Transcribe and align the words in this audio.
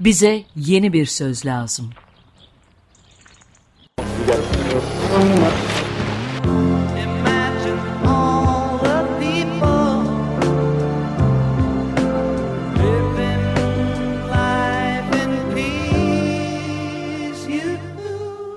Bize 0.00 0.42
yeni 0.56 0.92
bir 0.92 1.06
söz 1.06 1.46
lazım. 1.46 1.90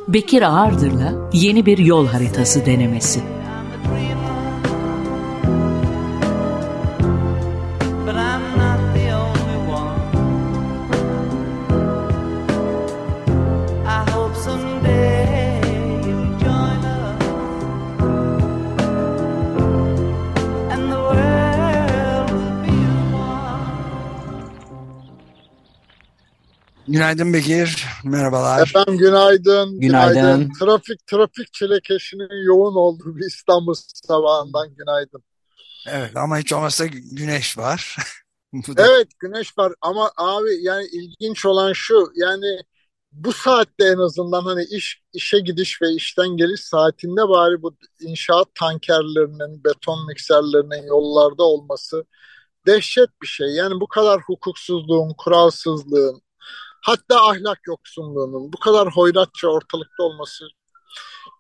Bekir 0.08 0.42
Ağırdır'la 0.42 1.30
yeni 1.34 1.66
bir 1.66 1.78
yol 1.78 2.08
haritası 2.08 2.66
denemesi. 2.66 3.39
Günaydın 27.00 27.34
Bekir. 27.34 27.86
Merhabalar. 28.04 28.62
Efendim 28.62 28.98
günaydın. 28.98 29.80
Günaydın. 29.80 30.16
günaydın. 30.16 30.52
Trafik 30.60 31.08
trafik 31.08 31.54
çilekeşinin 31.54 32.46
yoğun 32.46 32.76
olduğu 32.76 33.18
bir 33.18 33.26
İstanbul 33.26 33.74
sabahından 34.08 34.76
günaydın. 34.76 35.24
Evet 35.88 36.16
ama 36.16 36.38
hiç 36.38 36.54
olmazsa 36.54 36.86
güneş 37.12 37.58
var. 37.58 37.96
evet 38.78 39.08
güneş 39.20 39.58
var 39.58 39.74
ama 39.82 40.12
abi 40.18 40.50
yani 40.62 40.86
ilginç 40.86 41.46
olan 41.46 41.74
şu 41.74 42.12
yani 42.16 42.60
bu 43.12 43.34
saatte 43.34 43.86
en 43.86 43.98
azından 43.98 44.42
hani 44.42 44.64
iş 44.64 45.02
işe 45.14 45.40
gidiş 45.40 45.82
ve 45.82 45.94
işten 45.94 46.38
geliş 46.38 46.62
saatinde 46.62 47.30
bari 47.30 47.62
bu 47.62 47.76
inşaat 48.02 48.48
tankerlerinin, 48.56 49.64
beton 49.64 50.08
mikserlerinin 50.08 50.88
yollarda 50.88 51.44
olması 51.44 52.06
dehşet 52.68 53.10
bir 53.22 53.28
şey. 53.28 53.48
Yani 53.48 53.82
bu 53.82 53.88
kadar 53.88 54.22
hukuksuzluğun, 54.22 55.14
kuralsızlığın, 55.18 56.22
hatta 56.82 57.22
ahlak 57.22 57.60
yoksunluğunun 57.68 58.54
bu 58.54 58.60
kadar 58.60 58.88
hoyratça 58.88 59.48
ortalıkta 59.48 60.04
olması 60.04 60.46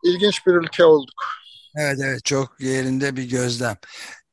ilginç 0.03 0.47
bir 0.47 0.53
ülke 0.53 0.85
olduk. 0.85 1.25
Evet 1.75 1.99
evet 2.03 2.25
çok 2.25 2.59
yerinde 2.59 3.15
bir 3.15 3.23
gözlem. 3.23 3.77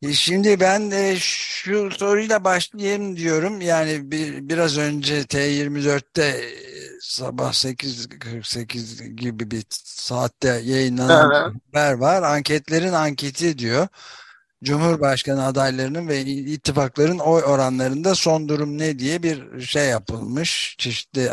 E, 0.02 0.12
şimdi 0.12 0.60
ben 0.60 0.90
de 0.90 1.16
şu 1.18 1.90
soruyla 1.90 2.44
başlayayım 2.44 3.16
diyorum. 3.16 3.60
Yani 3.60 4.10
bir, 4.10 4.48
biraz 4.48 4.78
önce 4.78 5.20
T24'te 5.20 6.22
e, 6.22 6.54
sabah 7.00 7.52
8.48 7.52 9.06
gibi 9.08 9.50
bir 9.50 9.64
saatte 9.70 10.48
yayınlanan 10.48 11.60
haber 11.72 11.92
var. 11.92 12.22
Anketlerin 12.22 12.92
anketi 12.92 13.58
diyor. 13.58 13.88
Cumhurbaşkanı 14.66 15.46
adaylarının 15.46 16.08
ve 16.08 16.20
ittifakların 16.24 17.18
oy 17.18 17.42
oranlarında 17.42 18.14
son 18.14 18.48
durum 18.48 18.78
ne 18.78 18.98
diye 18.98 19.22
bir 19.22 19.60
şey 19.60 19.88
yapılmış. 19.88 20.76
Çeşitli 20.78 21.30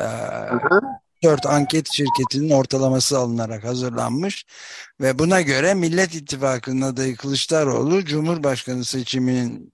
dört 1.23 1.45
anket 1.45 1.93
şirketinin 1.93 2.49
ortalaması 2.49 3.17
alınarak 3.17 3.63
hazırlanmış 3.63 4.45
ve 5.01 5.19
buna 5.19 5.41
göre 5.41 5.73
Millet 5.73 6.15
İttifakı'nın 6.15 6.81
adayı 6.81 7.15
Kılıçdaroğlu 7.15 8.05
Cumhurbaşkanı 8.05 8.85
seçiminin 8.85 9.73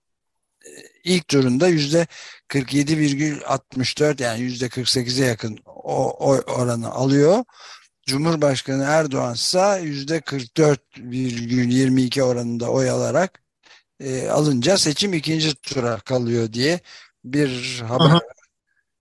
ilk 1.03 1.27
turunda 1.27 1.67
yüzde 1.67 2.07
47,64 2.49 4.23
yani 4.23 4.41
yüzde 4.41 4.67
48'e 4.67 5.25
yakın 5.25 5.57
o 5.65 6.27
oy 6.29 6.41
oranı 6.47 6.91
alıyor. 6.91 7.43
Cumhurbaşkanı 8.05 8.83
Erdoğan 8.83 9.33
ise 9.33 9.79
yüzde 9.83 10.17
44,22 10.17 12.21
oranında 12.21 12.69
oy 12.69 12.89
alarak 12.89 13.48
e, 13.99 14.29
alınca 14.29 14.77
seçim 14.77 15.13
ikinci 15.13 15.55
tura 15.55 15.99
kalıyor 15.99 16.53
diye 16.53 16.79
bir 17.23 17.81
haber. 17.87 18.05
Aha. 18.05 18.19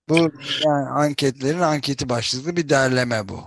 Bu 0.09 0.17
yani 0.65 0.89
anketlerin 0.89 1.59
anketi 1.59 2.09
başlıklı 2.09 2.55
bir 2.55 2.69
derleme 2.69 3.29
bu. 3.29 3.39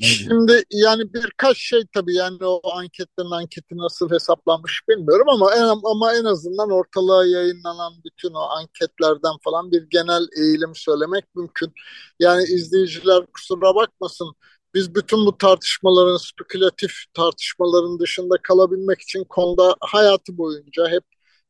Şimdi 0.00 0.62
yani 0.70 1.14
birkaç 1.14 1.58
şey 1.58 1.82
tabii 1.94 2.14
yani 2.14 2.44
o 2.44 2.60
anketlerin 2.72 3.30
anketi 3.30 3.76
nasıl 3.76 4.10
hesaplanmış 4.10 4.82
bilmiyorum 4.88 5.28
ama 5.28 5.54
en, 5.54 5.62
ama 5.84 6.14
en 6.14 6.24
azından 6.24 6.70
ortalığa 6.70 7.26
yayınlanan 7.26 7.92
bütün 8.04 8.34
o 8.34 8.40
anketlerden 8.40 9.36
falan 9.44 9.72
bir 9.72 9.82
genel 9.90 10.26
eğilim 10.36 10.74
söylemek 10.74 11.24
mümkün. 11.34 11.72
Yani 12.20 12.42
izleyiciler 12.42 13.26
kusura 13.26 13.74
bakmasın 13.74 14.34
biz 14.74 14.94
bütün 14.94 15.26
bu 15.26 15.38
tartışmaların, 15.38 16.16
spekülatif 16.16 16.92
tartışmaların 17.14 17.98
dışında 17.98 18.34
kalabilmek 18.42 19.00
için 19.00 19.24
konuda 19.24 19.76
hayatı 19.80 20.38
boyunca 20.38 20.88
hep 20.88 21.04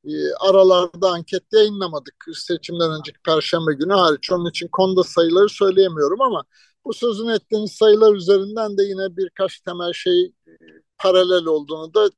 e, 0.05 0.11
aralarda 0.41 1.11
anket 1.11 1.43
yayınlamadık. 1.53 2.15
Seçimden 2.35 2.91
önceki 2.99 3.19
perşembe 3.27 3.75
günü 3.75 3.93
hariç. 3.93 4.33
Onun 4.33 4.51
için 4.51 4.69
konuda 4.73 5.03
sayıları 5.03 5.49
söyleyemiyorum 5.49 6.21
ama 6.23 6.45
bu 6.85 6.93
sözün 6.93 7.29
ettiğiniz 7.29 7.73
sayılar 7.73 8.15
üzerinden 8.15 8.79
de 8.79 8.83
yine 8.83 9.17
birkaç 9.17 9.61
temel 9.61 9.93
şey 9.93 10.25
e, 10.25 10.53
paralel 10.99 11.45
olduğunu 11.45 11.95
da 11.95 12.11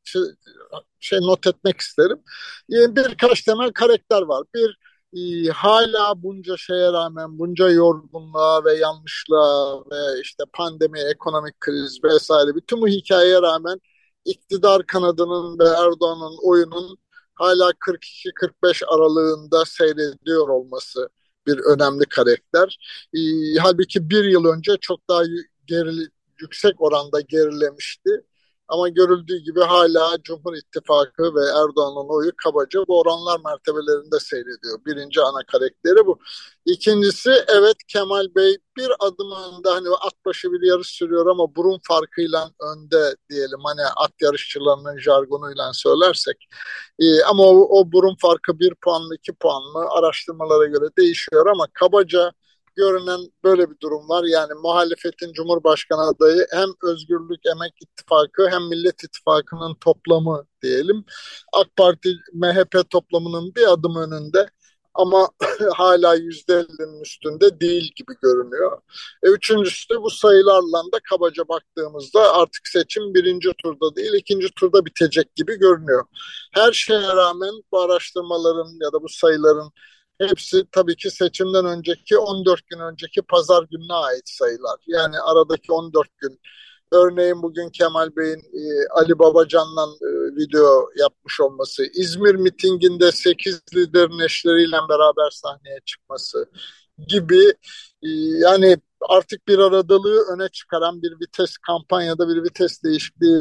şey 1.00 1.19
not 1.21 1.47
etmek 1.47 1.81
isterim. 1.81 2.19
Yani 2.69 2.97
birkaç 2.97 3.43
temel 3.43 3.72
karakter 3.72 4.22
var. 4.22 4.44
Bir 4.55 4.77
e, 5.16 5.48
hala 5.48 6.22
bunca 6.22 6.56
şeye 6.56 6.93
rağmen 6.93 7.38
bunca 7.38 7.69
yorgunluğa 7.71 8.65
ve 8.65 8.75
yanlışlığa 8.75 9.81
ve 9.81 10.21
işte 10.22 10.44
pandemi, 10.53 11.00
ekonomik 11.00 11.60
kriz 11.60 12.04
vesaire 12.04 12.54
bütün 12.54 12.81
bu 12.82 12.88
hikayeye 12.88 13.43
rağmen 13.43 13.81
iktidar 14.25 14.87
kanadının 14.87 15.59
ve 15.59 15.65
Erdoğan'ın 15.69 16.37
oyunun 16.43 16.98
hala 17.34 17.72
42-45 17.72 18.82
aralığında 18.87 19.65
seyrediyor 19.65 20.48
olması 20.48 21.09
bir 21.47 21.59
önemli 21.59 22.04
karakter. 22.04 22.78
E, 23.15 23.21
halbuki 23.59 24.10
bir 24.10 24.25
yıl 24.25 24.44
önce 24.44 24.77
çok 24.81 25.09
daha 25.09 25.22
gerili, 25.66 26.09
yüksek 26.41 26.81
oranda 26.82 27.21
gerilemişti. 27.21 28.10
Ama 28.71 28.89
görüldüğü 28.89 29.39
gibi 29.39 29.61
hala 29.61 30.23
Cumhur 30.23 30.55
İttifakı 30.55 31.35
ve 31.35 31.41
Erdoğan'ın 31.41 32.09
oyu 32.09 32.33
kabaca 32.45 32.81
bu 32.89 33.01
oranlar 33.01 33.41
mertebelerinde 33.45 34.21
seyrediyor. 34.21 34.85
Birinci 34.87 35.21
ana 35.21 35.43
karakteri 35.47 36.07
bu. 36.07 36.19
İkincisi 36.67 37.31
evet 37.49 37.77
Kemal 37.89 38.35
Bey 38.35 38.57
bir 38.77 38.91
adım 39.01 39.31
hani 39.65 39.89
at 40.01 40.15
başı 40.25 40.53
bir 40.53 40.67
yarış 40.67 40.87
sürüyor 40.87 41.27
ama 41.27 41.57
burun 41.57 41.81
farkıyla 41.89 42.51
önde 42.61 43.17
diyelim 43.31 43.61
hani 43.65 43.83
at 43.97 44.13
yarışçılarının 44.21 44.99
jargonuyla 44.99 45.73
söylersek. 45.73 46.49
Ee, 46.99 47.23
ama 47.23 47.43
o, 47.43 47.81
o 47.81 47.93
burun 47.93 48.17
farkı 48.21 48.59
bir 48.59 48.75
puan 48.75 49.03
mı 49.03 49.15
iki 49.15 49.33
puan 49.33 49.63
mı 49.63 49.85
araştırmalara 49.91 50.67
göre 50.67 50.91
değişiyor 50.99 51.47
ama 51.47 51.67
kabaca 51.75 52.33
görünen 52.77 53.21
böyle 53.45 53.71
bir 53.71 53.81
durum 53.81 54.09
var. 54.09 54.25
Yani 54.25 54.53
muhalefetin 54.63 55.33
Cumhurbaşkanı 55.33 56.01
adayı 56.01 56.47
hem 56.51 56.69
Özgürlük 56.83 57.47
Emek 57.47 57.73
İttifakı 57.83 58.49
hem 58.51 58.69
Millet 58.69 59.05
İttifakı'nın 59.05 59.75
toplamı 59.75 60.47
diyelim. 60.63 61.05
AK 61.53 61.77
Parti 61.77 62.09
MHP 62.33 62.91
toplamının 62.91 63.55
bir 63.55 63.73
adım 63.73 63.97
önünde 63.97 64.51
ama 64.95 65.29
hala 65.77 66.15
yüzde 66.15 66.55
ellinin 66.55 67.01
üstünde 67.01 67.61
değil 67.61 67.93
gibi 67.97 68.13
görünüyor. 68.23 68.81
E, 69.23 69.29
üçüncüsü 69.29 69.95
de 69.95 70.03
bu 70.03 70.11
sayılarla 70.11 70.93
da 70.93 70.99
kabaca 71.11 71.49
baktığımızda 71.49 72.35
artık 72.35 72.69
seçim 72.69 73.15
birinci 73.15 73.53
turda 73.63 73.97
değil 73.97 74.13
ikinci 74.15 74.49
turda 74.57 74.85
bitecek 74.87 75.35
gibi 75.35 75.59
görünüyor. 75.59 76.05
Her 76.53 76.73
şeye 76.73 77.09
rağmen 77.09 77.53
bu 77.73 77.81
araştırmaların 77.81 78.79
ya 78.83 78.93
da 78.93 79.03
bu 79.03 79.09
sayıların 79.09 79.73
Hepsi 80.21 80.65
tabii 80.73 80.97
ki 80.97 81.11
seçimden 81.11 81.67
önceki 81.67 82.19
14 82.19 82.67
gün 82.67 82.78
önceki 82.78 83.22
pazar 83.22 83.65
gününe 83.71 83.93
ait 83.93 84.28
sayılar. 84.28 84.81
Yani 84.87 85.17
aradaki 85.21 85.72
14 85.72 86.09
gün. 86.19 86.41
Örneğin 86.93 87.43
bugün 87.43 87.69
Kemal 87.69 88.17
Bey'in 88.17 88.39
e, 88.39 88.63
Ali 88.91 89.19
Babacan'la 89.19 89.83
e, 89.83 90.09
video 90.37 90.89
yapmış 90.97 91.41
olması, 91.41 91.87
İzmir 91.95 92.34
mitinginde 92.34 93.13
8 93.13 93.61
liderin 93.75 94.25
eşleriyle 94.25 94.77
beraber 94.89 95.31
sahneye 95.31 95.81
çıkması 95.84 96.51
gibi 97.09 97.45
e, 98.03 98.09
yani 98.39 98.77
artık 99.09 99.49
bir 99.49 99.59
aradalığı 99.59 100.34
öne 100.34 100.49
çıkaran 100.49 101.03
bir 101.03 101.13
vites 101.21 101.57
kampanyada 101.59 102.28
bir 102.28 102.43
vites 102.43 102.83
değişikliği 102.83 103.41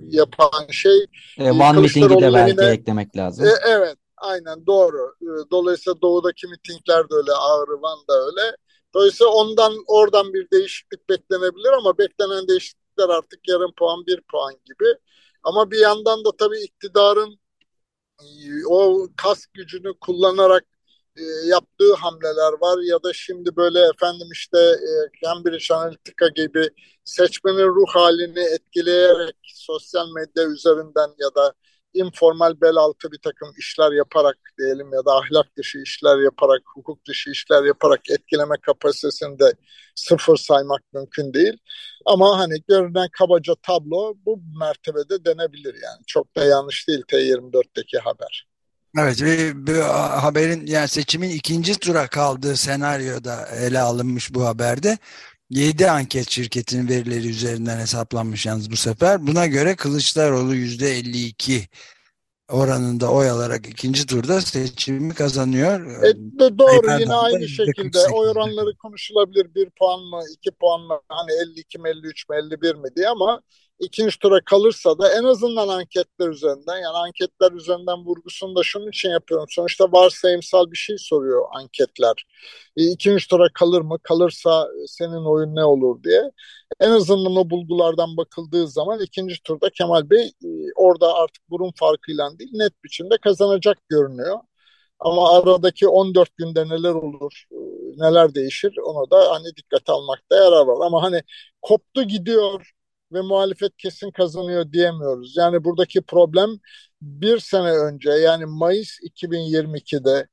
yapan 0.00 0.66
şey. 0.70 1.06
E, 1.38 1.58
Van 1.58 1.80
mitingi 1.80 2.20
de 2.20 2.32
belki 2.34 2.64
eklemek 2.64 3.16
lazım. 3.16 3.46
E, 3.46 3.50
evet 3.68 3.96
Aynen 4.20 4.66
doğru. 4.66 5.14
Ee, 5.22 5.50
dolayısıyla 5.50 6.00
doğudaki 6.02 6.46
mitingler 6.46 7.10
de 7.10 7.14
öyle, 7.14 7.32
Ağrı, 7.32 7.82
Van 7.82 7.98
da 8.08 8.26
öyle. 8.26 8.56
Dolayısıyla 8.94 9.32
ondan 9.32 9.74
oradan 9.86 10.32
bir 10.34 10.50
değişiklik 10.50 11.08
beklenebilir 11.08 11.72
ama 11.72 11.98
beklenen 11.98 12.48
değişiklikler 12.48 13.08
artık 13.08 13.48
yarım 13.48 13.72
puan, 13.78 14.06
bir 14.06 14.20
puan 14.32 14.54
gibi. 14.64 14.94
Ama 15.42 15.70
bir 15.70 15.78
yandan 15.78 16.24
da 16.24 16.30
tabii 16.38 16.58
iktidarın 16.60 17.38
e, 18.22 18.66
o 18.66 19.08
kas 19.16 19.46
gücünü 19.54 19.94
kullanarak 20.00 20.64
e, 21.16 21.22
yaptığı 21.48 21.94
hamleler 21.94 22.52
var 22.60 22.78
ya 22.90 23.02
da 23.02 23.12
şimdi 23.12 23.56
böyle 23.56 23.80
efendim 23.80 24.28
işte 24.32 24.58
e, 24.58 24.90
Cambridge 25.24 25.74
Analytica 25.74 26.28
gibi 26.36 26.68
seçmenin 27.04 27.66
ruh 27.68 27.88
halini 27.88 28.40
etkileyerek 28.40 29.36
sosyal 29.44 30.06
medya 30.14 30.44
üzerinden 30.52 31.10
ya 31.18 31.34
da 31.34 31.54
informal 31.94 32.60
bel 32.60 32.76
altı 32.76 33.12
bir 33.12 33.18
takım 33.18 33.48
işler 33.58 33.92
yaparak 33.92 34.36
diyelim 34.58 34.92
ya 34.92 35.04
da 35.04 35.12
ahlak 35.12 35.56
dışı 35.56 35.78
işler 35.78 36.18
yaparak, 36.18 36.62
hukuk 36.74 37.06
dışı 37.08 37.30
işler 37.30 37.64
yaparak 37.64 38.10
etkileme 38.10 38.54
kapasitesini 38.62 39.38
de 39.38 39.52
sıfır 39.94 40.36
saymak 40.36 40.82
mümkün 40.92 41.34
değil. 41.34 41.58
Ama 42.06 42.38
hani 42.38 42.54
görünen 42.68 43.08
kabaca 43.18 43.54
tablo 43.62 44.14
bu 44.26 44.40
mertebede 44.58 45.24
denebilir 45.24 45.74
yani. 45.74 46.02
Çok 46.06 46.36
da 46.36 46.44
yanlış 46.44 46.88
değil 46.88 47.02
T24'teki 47.08 47.98
haber. 47.98 48.48
Evet 48.98 49.22
ve 49.22 49.66
bu 49.66 49.84
haberin 50.22 50.66
yani 50.66 50.88
seçimin 50.88 51.30
ikinci 51.30 51.78
tura 51.78 52.06
kaldığı 52.06 52.56
senaryoda 52.56 53.46
ele 53.46 53.80
alınmış 53.80 54.34
bu 54.34 54.46
haberde. 54.46 54.98
7 55.50 55.90
anket 55.90 56.30
şirketinin 56.30 56.88
verileri 56.88 57.28
üzerinden 57.28 57.78
hesaplanmış 57.78 58.46
yalnız 58.46 58.70
bu 58.70 58.76
sefer. 58.76 59.26
Buna 59.26 59.46
göre 59.46 59.76
Kılıçdaroğlu 59.76 60.54
%52 60.54 61.68
oranında 62.48 63.12
oy 63.12 63.30
alarak 63.30 63.68
ikinci 63.68 64.06
turda 64.06 64.40
seçimi 64.40 65.14
kazanıyor. 65.14 66.04
E, 66.04 66.14
doğru 66.58 67.00
yine 67.00 67.14
aynı 67.14 67.48
şekilde 67.48 67.98
oy 68.12 68.28
oranları 68.28 68.76
konuşulabilir. 68.76 69.54
Bir 69.54 69.70
puan 69.70 70.00
mı, 70.00 70.20
iki 70.36 70.50
puan 70.50 70.80
mı, 70.80 71.00
hani 71.08 71.30
52 71.32 71.78
mi, 71.78 71.88
53 71.88 72.28
mi, 72.28 72.36
51 72.36 72.74
mi 72.74 72.88
diye 72.96 73.08
ama 73.08 73.42
ikinci 73.80 74.18
tura 74.18 74.40
kalırsa 74.44 74.98
da 74.98 75.12
en 75.18 75.24
azından 75.24 75.68
anketler 75.68 76.28
üzerinden 76.28 76.76
yani 76.76 76.96
anketler 76.96 77.52
üzerinden 77.52 78.04
vurgusunu 78.04 78.56
da 78.56 78.62
şunun 78.62 78.88
için 78.88 79.10
yapıyorum. 79.10 79.46
Sonuçta 79.50 79.92
varsayımsal 79.92 80.70
bir 80.70 80.76
şey 80.76 80.96
soruyor 80.98 81.46
anketler. 81.52 82.26
E, 82.76 82.84
ikinci 82.90 83.28
tura 83.28 83.48
kalır 83.54 83.80
mı? 83.80 83.98
Kalırsa 84.02 84.68
senin 84.86 85.24
oyun 85.24 85.56
ne 85.56 85.64
olur 85.64 86.02
diye. 86.02 86.30
En 86.80 86.90
azından 86.90 87.36
o 87.36 87.50
bulgulardan 87.50 88.16
bakıldığı 88.16 88.68
zaman 88.68 89.00
ikinci 89.00 89.42
turda 89.42 89.70
Kemal 89.70 90.10
Bey 90.10 90.26
e, 90.44 90.48
orada 90.76 91.14
artık 91.14 91.50
burun 91.50 91.72
farkıyla 91.76 92.38
değil 92.38 92.50
net 92.54 92.84
biçimde 92.84 93.18
kazanacak 93.18 93.78
görünüyor. 93.88 94.38
Ama 95.00 95.38
aradaki 95.38 95.88
14 95.88 96.36
günde 96.36 96.68
neler 96.68 96.94
olur, 96.94 97.44
e, 97.52 97.56
neler 97.98 98.34
değişir 98.34 98.74
onu 98.84 99.10
da 99.10 99.32
hani 99.34 99.56
dikkate 99.56 99.92
almakta 99.92 100.36
yarar 100.36 100.66
var. 100.66 100.86
Ama 100.86 101.02
hani 101.02 101.22
koptu 101.62 102.02
gidiyor 102.02 102.72
ve 103.12 103.20
muhalefet 103.20 103.76
kesin 103.78 104.10
kazanıyor 104.10 104.72
diyemiyoruz. 104.72 105.36
Yani 105.36 105.64
buradaki 105.64 106.02
problem 106.02 106.50
bir 107.02 107.38
sene 107.38 107.70
önce 107.70 108.10
yani 108.10 108.46
Mayıs 108.46 108.98
2022'de 109.02 110.28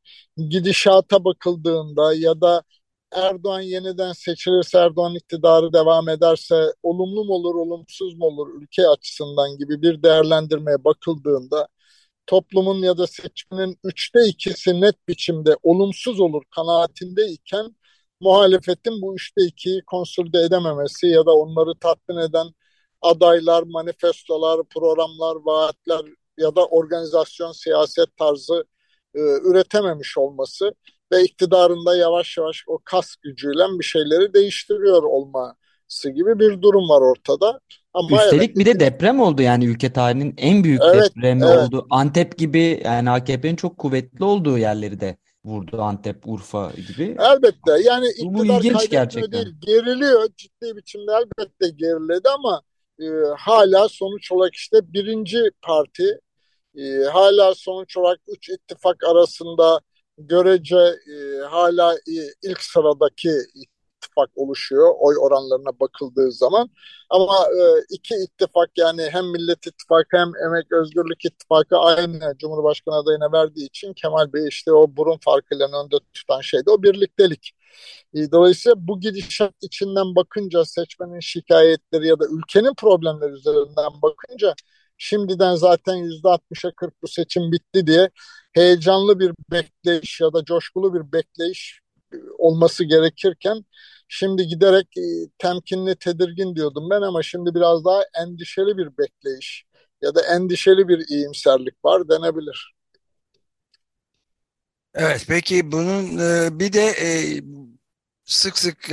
gidişata 0.50 1.24
bakıldığında 1.26 2.14
ya 2.16 2.42
da 2.42 2.64
Erdoğan 3.12 3.62
yeniden 3.62 4.12
seçilirse, 4.14 4.78
Erdoğan 4.80 5.16
iktidarı 5.16 5.74
devam 5.74 6.10
ederse 6.10 6.74
olumlu 6.84 7.26
mu 7.26 7.34
olur, 7.34 7.56
olumsuz 7.56 8.16
mu 8.18 8.26
olur 8.26 8.62
ülke 8.62 8.88
açısından 8.88 9.58
gibi 9.58 9.82
bir 9.82 10.04
değerlendirmeye 10.04 10.84
bakıldığında 10.84 11.68
toplumun 12.28 12.84
ya 12.84 12.98
da 12.98 13.08
seçmenin 13.08 13.78
üçte 13.84 14.26
ikisi 14.28 14.82
net 14.82 15.08
biçimde 15.08 15.58
olumsuz 15.64 16.20
olur 16.20 16.44
kanaatindeyken 16.56 17.76
muhalefetin 18.20 19.02
bu 19.02 19.16
üçte 19.16 19.42
ikiyi 19.46 19.82
konsolide 19.86 20.40
edememesi 20.40 21.08
ya 21.08 21.26
da 21.26 21.36
onları 21.36 21.80
tatmin 21.80 22.18
eden 22.18 22.48
adaylar, 23.06 23.64
manifestolar, 23.64 24.64
programlar, 24.64 25.36
vaatler 25.46 26.02
ya 26.38 26.56
da 26.56 26.66
organizasyon 26.66 27.52
siyaset 27.52 28.18
tarzı 28.18 28.66
e, 29.16 29.20
üretememiş 29.20 30.18
olması 30.18 30.74
ve 31.12 31.24
iktidarında 31.24 31.96
yavaş 31.96 32.38
yavaş 32.38 32.64
o 32.68 32.80
kas 32.84 33.16
gücüyle 33.16 33.64
bir 33.80 33.84
şeyleri 33.84 34.34
değiştiriyor 34.34 35.04
olması 35.04 36.10
gibi 36.10 36.40
bir 36.40 36.62
durum 36.62 36.90
var 36.90 37.02
ortada. 37.02 37.60
Ama 37.94 38.24
Üstelik 38.24 38.44
evet, 38.44 38.58
bir 38.58 38.66
de 38.66 38.80
deprem 38.80 39.20
oldu 39.20 39.42
yani 39.42 39.66
ülke 39.66 39.94
tarihinin 39.94 40.34
en 40.38 40.64
büyük 40.64 40.82
evet, 40.94 41.04
depremi 41.16 41.46
evet. 41.46 41.58
oldu. 41.58 41.88
Antep 41.90 42.38
gibi 42.38 42.82
yani 42.86 43.10
AKP'nin 43.10 43.56
çok 43.56 43.78
kuvvetli 43.78 44.26
olduğu 44.26 44.58
yerleri 44.58 45.00
de 45.00 45.18
vurdu 45.46 45.82
Antep, 45.82 46.28
Urfa 46.28 46.72
gibi. 46.88 47.18
Elbette 47.20 47.72
yani 47.84 48.08
iktidar 48.08 48.64
bu 48.64 48.90
gerçekten. 48.90 49.32
değil 49.32 49.56
geriliyor 49.62 50.30
ciddi 50.38 50.76
biçimde 50.76 51.12
elbette 51.12 51.70
geriledi 51.70 52.30
ama 52.30 52.62
e, 53.00 53.06
hala 53.38 53.90
sonuç 53.90 54.32
olarak 54.32 54.56
işte 54.56 54.94
birinci 54.94 55.40
parti 55.62 56.20
e, 56.76 57.04
hala 57.04 57.56
sonuç 57.56 57.98
olarak 57.98 58.20
üç 58.28 58.50
ittifak 58.50 59.04
arasında 59.04 59.80
görece 60.18 60.78
e, 61.14 61.40
hala 61.46 61.96
e, 61.96 62.16
ilk 62.44 62.62
sıradaki 62.62 63.30
ittifak 64.16 64.38
oluşuyor 64.38 64.96
oy 65.00 65.16
oranlarına 65.20 65.80
bakıldığı 65.80 66.32
zaman. 66.32 66.70
Ama 67.10 67.46
e, 67.46 67.62
iki 67.90 68.16
ittifak 68.16 68.70
yani 68.78 69.02
hem 69.12 69.26
Millet 69.32 69.68
İttifakı 69.68 70.18
hem 70.18 70.32
Emek 70.46 70.72
Özgürlük 70.72 71.26
İttifakı 71.26 71.78
aynı 71.78 72.38
Cumhurbaşkanı 72.38 72.96
adayına 72.96 73.32
verdiği 73.32 73.66
için 73.66 73.94
Kemal 73.94 74.34
Bey 74.34 74.48
işte 74.48 74.72
o 74.74 74.88
burun 74.98 75.18
farkıyla 75.22 75.68
önde 75.68 75.96
tutan 76.14 76.42
şey 76.42 76.60
de 76.66 76.72
o 76.72 76.84
birliktelik. 76.84 77.52
E, 78.14 78.32
dolayısıyla 78.32 78.76
bu 78.88 79.00
gidişat 79.00 79.54
içinden 79.62 80.16
bakınca 80.16 80.66
seçmenin 80.66 81.20
şikayetleri 81.20 82.08
ya 82.08 82.20
da 82.20 82.26
ülkenin 82.26 82.74
problemleri 82.74 83.32
üzerinden 83.32 84.02
bakınca 84.02 84.54
şimdiden 84.98 85.56
zaten 85.56 85.96
yüzde 85.96 86.28
60'a 86.28 86.72
40 86.72 87.02
bu 87.02 87.08
seçim 87.08 87.52
bitti 87.52 87.88
diye 87.88 88.10
heyecanlı 88.54 89.20
bir 89.20 89.32
bekleyiş 89.52 90.22
ya 90.22 90.34
da 90.34 90.46
coşkulu 90.46 90.94
bir 90.94 91.12
bekleyiş 91.12 91.80
e, 92.14 92.18
olması 92.38 92.84
gerekirken 92.84 93.66
şimdi 94.08 94.48
giderek 94.48 94.98
e, 94.98 95.04
temkinli 95.38 95.96
tedirgin 95.96 96.56
diyordum 96.56 96.90
ben 96.90 97.02
ama 97.02 97.24
şimdi 97.24 97.56
biraz 97.56 97.86
daha 97.86 98.02
endişeli 98.22 98.78
bir 98.78 98.98
bekleyiş 98.98 99.66
ya 100.02 100.16
da 100.16 100.22
endişeli 100.22 100.88
bir 100.88 101.08
iyimserlik 101.08 101.86
var 101.86 102.10
denebilir. 102.10 102.76
Evet 104.94 105.26
peki 105.28 105.72
bunun 105.72 106.18
e, 106.18 106.60
bir 106.60 106.74
de 106.74 106.94
sık 108.26 108.58
sık 108.58 108.92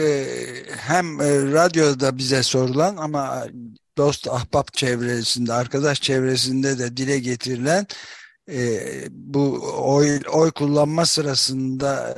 hem 0.76 1.19
radyoda 1.53 2.19
bize 2.19 2.43
sorulan 2.43 2.97
ama 2.97 3.47
dost 3.97 4.29
ahbap 4.29 4.73
çevresinde 4.73 5.53
arkadaş 5.53 6.00
çevresinde 6.00 6.79
de 6.79 6.97
dile 6.97 7.19
getirilen 7.19 7.87
e, 8.49 8.81
bu 9.11 9.61
oy, 9.94 10.20
oy 10.32 10.50
kullanma 10.50 11.06
sırasında 11.06 12.15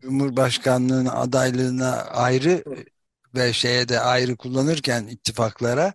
Cumhurbaşkanlığının 0.00 1.06
adaylığına 1.06 1.92
ayrı 2.02 2.64
ve 3.34 3.52
şeye 3.52 3.88
de 3.88 4.00
ayrı 4.00 4.36
kullanırken 4.36 5.06
ittifaklara 5.06 5.94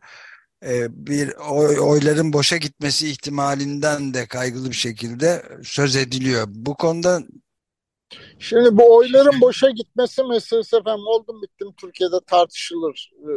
e, 0.65 1.06
bir 1.08 1.34
oy, 1.51 1.79
oyların 1.79 2.34
boşa 2.34 2.58
gitmesi 2.58 3.10
ihtimalinden 3.10 4.13
de 4.13 4.27
kaygılı 4.27 4.70
bir 4.70 4.75
şekilde 4.75 5.44
söz 5.63 5.96
ediliyor. 5.96 6.46
Bu 6.50 6.75
konuda 6.75 7.22
Şimdi 8.39 8.77
bu 8.77 8.96
oyların 8.96 9.41
boşa 9.41 9.70
gitmesi 9.70 10.24
meselesi 10.24 10.75
efendim 10.75 11.08
oldum 11.08 11.41
bittim 11.41 11.74
Türkiye'de 11.82 12.20
tartışılır. 12.27 13.12
Ee, 13.20 13.32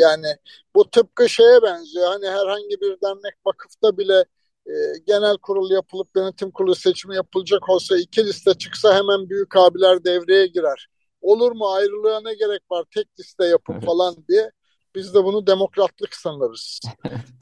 yani 0.00 0.26
bu 0.74 0.90
tıpkı 0.90 1.28
şeye 1.28 1.62
benziyor. 1.62 2.06
Hani 2.08 2.26
herhangi 2.26 2.80
bir 2.80 3.00
dernek 3.02 3.34
vakıfta 3.46 3.98
bile 3.98 4.24
e, 4.70 4.98
genel 5.06 5.36
kurul 5.36 5.70
yapılıp 5.70 6.08
yönetim 6.16 6.50
kurulu 6.50 6.74
seçimi 6.74 7.16
yapılacak 7.16 7.68
olsa 7.68 7.96
iki 7.96 8.26
liste 8.26 8.54
çıksa 8.54 8.94
hemen 8.94 9.30
büyük 9.30 9.56
abiler 9.56 10.04
devreye 10.04 10.46
girer. 10.46 10.88
Olur 11.20 11.52
mu 11.52 11.68
ayrılığa 11.68 12.20
ne 12.20 12.34
gerek 12.34 12.62
var 12.70 12.84
tek 12.94 13.06
liste 13.18 13.44
yapın 13.44 13.80
falan 13.80 14.14
diye. 14.28 14.50
Biz 14.94 15.14
de 15.14 15.24
bunu 15.24 15.46
demokratlık 15.46 16.14
sanırız. 16.14 16.80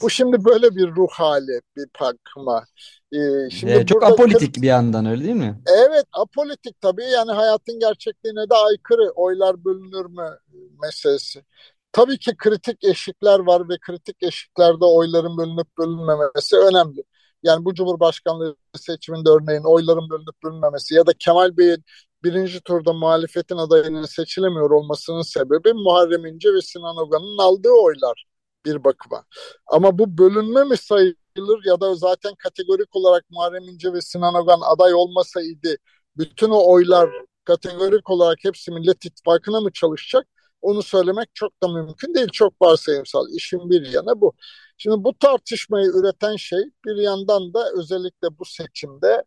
Bu 0.02 0.10
şimdi 0.10 0.44
böyle 0.44 0.76
bir 0.76 0.88
ruh 0.96 1.10
hali 1.10 1.60
bir 1.76 1.86
bakıma. 2.00 2.64
Ee, 3.12 3.50
şimdi 3.50 3.72
ee, 3.72 3.86
çok 3.86 4.04
apolitik 4.04 4.62
bir 4.62 4.66
yandan 4.66 5.06
öyle 5.06 5.24
değil 5.24 5.36
mi? 5.36 5.62
Evet 5.66 6.04
apolitik 6.12 6.80
tabii 6.80 7.04
yani 7.04 7.32
hayatın 7.32 7.80
gerçekliğine 7.80 8.50
de 8.50 8.54
aykırı 8.54 9.10
oylar 9.10 9.64
bölünür 9.64 10.06
mü 10.06 10.38
meselesi. 10.82 11.44
Tabii 11.92 12.18
ki 12.18 12.36
kritik 12.36 12.84
eşikler 12.84 13.38
var 13.38 13.68
ve 13.68 13.78
kritik 13.80 14.22
eşiklerde 14.22 14.84
oyların 14.84 15.38
bölünüp 15.38 15.78
bölünmemesi 15.78 16.56
önemli. 16.56 17.02
Yani 17.42 17.64
bu 17.64 17.74
Cumhurbaşkanlığı 17.74 18.56
seçiminde 18.76 19.28
örneğin 19.30 19.62
oyların 19.64 20.10
bölünüp 20.10 20.42
bölünmemesi 20.44 20.94
ya 20.94 21.06
da 21.06 21.12
Kemal 21.18 21.56
Bey'in 21.56 21.84
birinci 22.24 22.60
turda 22.60 22.92
muhalefetin 22.92 23.56
adayının 23.56 24.04
seçilemiyor 24.04 24.70
olmasının 24.70 25.22
sebebi 25.22 25.72
Muharrem 25.72 26.26
İnce 26.26 26.54
ve 26.54 26.62
Sinan 26.62 26.96
Ogan'ın 26.96 27.38
aldığı 27.38 27.70
oylar 27.70 28.24
bir 28.64 28.84
bakıma. 28.84 29.24
Ama 29.66 29.98
bu 29.98 30.18
bölünme 30.18 30.64
mi 30.64 30.76
sayılır 30.76 31.64
ya 31.64 31.80
da 31.80 31.94
zaten 31.94 32.34
kategorik 32.38 32.96
olarak 32.96 33.30
Muharrem 33.30 33.68
İnce 33.68 33.92
ve 33.92 34.00
Sinan 34.00 34.34
Ogan 34.34 34.60
aday 34.62 34.94
olmasaydı 34.94 35.76
bütün 36.16 36.50
o 36.50 36.72
oylar 36.72 37.10
kategorik 37.44 38.10
olarak 38.10 38.38
hepsi 38.44 38.70
Millet 38.70 39.04
İttifakı'na 39.04 39.60
mı 39.60 39.72
çalışacak? 39.72 40.26
Onu 40.62 40.82
söylemek 40.82 41.28
çok 41.34 41.62
da 41.62 41.68
mümkün 41.68 42.14
değil. 42.14 42.28
Çok 42.32 42.62
varsayımsal. 42.62 43.26
İşin 43.36 43.70
bir 43.70 43.86
yana 43.86 44.20
bu. 44.20 44.32
Şimdi 44.78 45.04
bu 45.04 45.18
tartışmayı 45.18 45.86
üreten 45.86 46.36
şey 46.36 46.60
bir 46.86 46.96
yandan 46.96 47.54
da 47.54 47.70
özellikle 47.78 48.38
bu 48.38 48.44
seçimde 48.44 49.24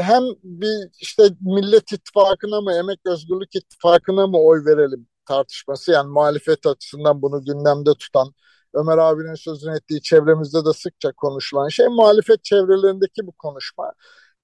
hem 0.00 0.22
bir 0.42 0.90
işte 1.00 1.22
Millet 1.40 1.92
İttifakı'na 1.92 2.60
mı 2.60 2.72
Emek 2.74 3.00
Özgürlük 3.06 3.56
İttifakı'na 3.56 4.26
mı 4.26 4.38
oy 4.38 4.64
verelim 4.66 5.08
tartışması 5.26 5.92
yani 5.92 6.10
muhalefet 6.10 6.66
açısından 6.66 7.22
bunu 7.22 7.44
gündemde 7.44 7.94
tutan 7.94 8.34
Ömer 8.74 8.98
abinin 8.98 9.34
sözünü 9.34 9.76
ettiği 9.76 10.02
çevremizde 10.02 10.64
de 10.64 10.72
sıkça 10.72 11.12
konuşulan 11.12 11.68
şey 11.68 11.88
muhalefet 11.88 12.44
çevrelerindeki 12.44 13.26
bu 13.26 13.32
konuşma. 13.32 13.92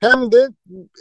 Hem 0.01 0.33
de 0.33 0.49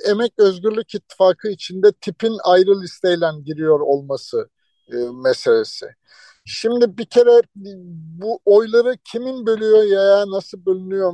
Emek 0.10 0.34
Özgürlük 0.38 0.96
İttifakı 0.96 1.50
içinde 1.50 1.92
tipin 2.02 2.38
ayrı 2.44 2.82
listeyle 2.82 3.26
giriyor 3.46 3.80
olması 3.80 4.50
e, 4.92 4.96
meselesi. 4.96 5.86
Şimdi 6.46 6.98
bir 6.98 7.06
kere 7.06 7.42
bu 8.20 8.40
oyları 8.46 8.98
kimin 9.04 9.46
bölüyor 9.46 9.84
ya 9.84 10.26
nasıl 10.32 10.66
bölünüyor 10.66 11.14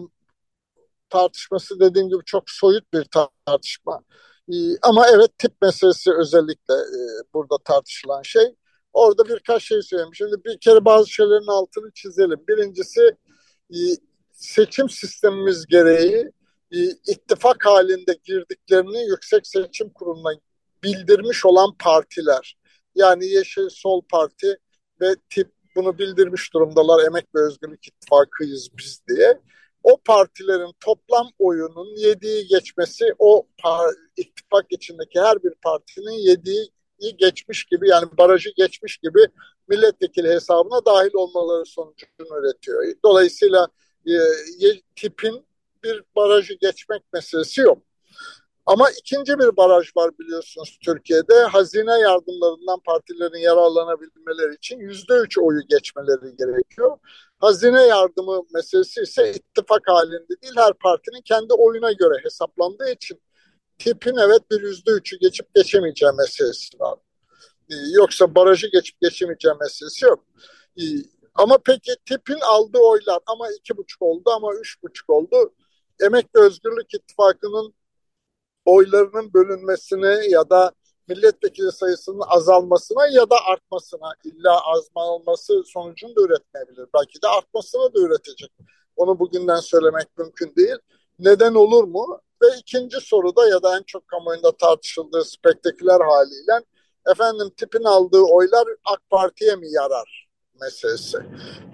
tartışması 1.10 1.80
dediğim 1.80 2.10
gibi 2.10 2.26
çok 2.26 2.50
soyut 2.50 2.94
bir 2.94 3.06
tartışma. 3.46 4.02
Ee, 4.50 4.54
ama 4.82 5.08
evet 5.08 5.38
tip 5.38 5.62
meselesi 5.62 6.12
özellikle 6.14 6.74
e, 6.74 7.00
burada 7.34 7.58
tartışılan 7.66 8.22
şey. 8.22 8.56
Orada 8.94 9.26
birkaç 9.26 9.64
şey 9.64 9.82
söyleyeyim. 9.82 10.16
Şimdi 10.16 10.36
bir 10.46 10.60
kere 10.60 10.86
bazı 10.86 11.10
şeylerin 11.10 11.48
altını 11.48 11.92
çizelim. 11.92 12.40
Birincisi 12.48 13.02
e, 13.72 13.78
seçim 14.32 14.90
sistemimiz 14.90 15.66
gereği 15.66 16.32
e, 16.72 16.80
ittifak 17.08 17.66
halinde 17.66 18.20
girdiklerini 18.24 19.10
Yüksek 19.10 19.48
Seçim 19.48 19.90
Kurulu'na 19.90 20.40
bildirmiş 20.84 21.46
olan 21.46 21.78
partiler. 21.80 22.58
Yani 22.96 23.26
Yeşil 23.26 23.70
Sol 23.70 24.02
Parti 24.02 24.58
ve 25.02 25.16
tip 25.30 25.52
bunu 25.76 25.98
bildirmiş 25.98 26.54
durumdalar. 26.54 27.06
Emek 27.06 27.26
ve 27.36 27.40
Özgürlük 27.40 27.88
İttifakıyız 27.88 28.70
biz 28.78 29.02
diye 29.10 29.40
o 29.84 29.98
partilerin 29.98 30.72
toplam 30.80 31.28
oyunun 31.40 31.96
yediği 31.96 32.48
geçmesi 32.48 33.06
o 33.20 33.48
ittifak 34.18 34.66
içindeki 34.70 35.22
her 35.22 35.44
bir 35.44 35.54
partinin 35.64 36.12
yediği 36.12 36.70
geçmiş 37.18 37.66
gibi 37.66 37.90
yani 37.90 38.06
barajı 38.18 38.50
geçmiş 38.56 38.98
gibi 38.98 39.20
milletvekili 39.68 40.30
hesabına 40.30 40.86
dahil 40.86 41.14
olmaları 41.14 41.66
sonucunu 41.66 42.40
üretiyor. 42.40 42.94
Dolayısıyla 43.04 43.68
e, 44.08 44.14
tipin 44.96 45.46
bir 45.84 46.04
barajı 46.16 46.54
geçmek 46.54 47.02
meselesi 47.14 47.62
yok. 47.62 47.78
Ama 48.66 48.90
ikinci 48.92 49.40
bir 49.40 49.58
baraj 49.58 49.88
var 49.96 50.12
biliyorsunuz 50.20 50.78
Türkiye'de. 50.86 51.44
Hazine 51.44 52.00
yardımlarından 52.00 52.80
partilerin 52.80 53.40
yararlanabilmeleri 53.40 54.56
için 54.56 54.80
yüzde 54.80 55.14
üç 55.14 55.38
oyu 55.38 55.62
geçmeleri 55.70 56.38
gerekiyor. 56.38 56.98
Hazine 57.40 57.82
yardımı 57.82 58.44
meselesi 58.54 59.02
ise 59.02 59.32
ittifak 59.34 59.82
halinde 59.88 60.42
değil 60.42 60.54
her 60.56 60.74
partinin 60.74 61.22
kendi 61.22 61.54
oyuna 61.54 61.92
göre 61.92 62.24
hesaplandığı 62.24 62.92
için 62.92 63.22
tipin 63.78 64.16
evet 64.18 64.52
bir 64.52 64.62
yüzde 64.62 64.92
üçü 64.92 65.20
geçip 65.20 65.56
geçemeyeceği 65.56 66.12
meselesi 66.12 66.80
var. 66.80 67.00
Ee, 67.72 67.76
yoksa 67.94 68.36
barajı 68.36 68.68
geçip 68.72 69.02
geçemeyeceği 69.02 69.54
meselesi 69.62 70.06
yok. 70.06 70.26
Ee, 70.80 70.84
ama 71.36 71.58
peki 71.66 71.96
tipin 72.06 72.40
aldığı 72.42 72.80
oylar 72.80 73.20
ama 73.28 73.48
iki 73.60 73.78
buçuk 73.78 74.02
oldu 74.02 74.30
ama 74.30 74.56
üç 74.56 74.84
buçuk 74.84 75.10
oldu. 75.10 75.54
Emek 76.02 76.26
ve 76.36 76.40
Özgürlük 76.42 76.94
İttifakı'nın 76.94 77.74
oylarının 78.66 79.34
bölünmesine 79.34 80.28
ya 80.30 80.50
da 80.50 80.72
milletvekili 81.08 81.72
sayısının 81.72 82.24
azalmasına 82.28 83.08
ya 83.08 83.30
da 83.30 83.36
artmasına 83.46 84.14
illa 84.24 84.62
azmalması 84.66 85.64
sonucunu 85.66 86.16
da 86.16 86.22
üretmeyebilir. 86.22 86.88
Belki 86.94 87.22
de 87.22 87.28
artmasına 87.28 87.94
da 87.94 88.00
üretecek. 88.00 88.52
Onu 88.96 89.20
bugünden 89.20 89.60
söylemek 89.60 90.18
mümkün 90.18 90.56
değil. 90.56 90.76
Neden 91.20 91.54
olur 91.54 91.84
mu? 91.84 92.20
Ve 92.42 92.48
ikinci 92.60 92.98
soruda 93.02 93.50
ya 93.50 93.64
da 93.64 93.78
en 93.78 93.84
çok 93.84 94.08
kamuoyunda 94.08 94.52
tartışıldığı 94.52 95.24
spektaküler 95.24 96.02
haliyle 96.02 96.66
efendim 97.12 97.50
tipin 97.58 97.84
aldığı 97.84 98.22
oylar 98.22 98.68
AK 98.86 99.10
Parti'ye 99.10 99.56
mi 99.56 99.72
yarar 99.72 100.28
meselesi. 100.62 101.18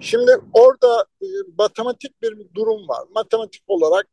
Şimdi 0.00 0.40
orada 0.52 1.04
e, 1.22 1.26
matematik 1.58 2.22
bir 2.22 2.54
durum 2.54 2.88
var. 2.88 3.04
Matematik 3.14 3.62
olarak 3.66 4.06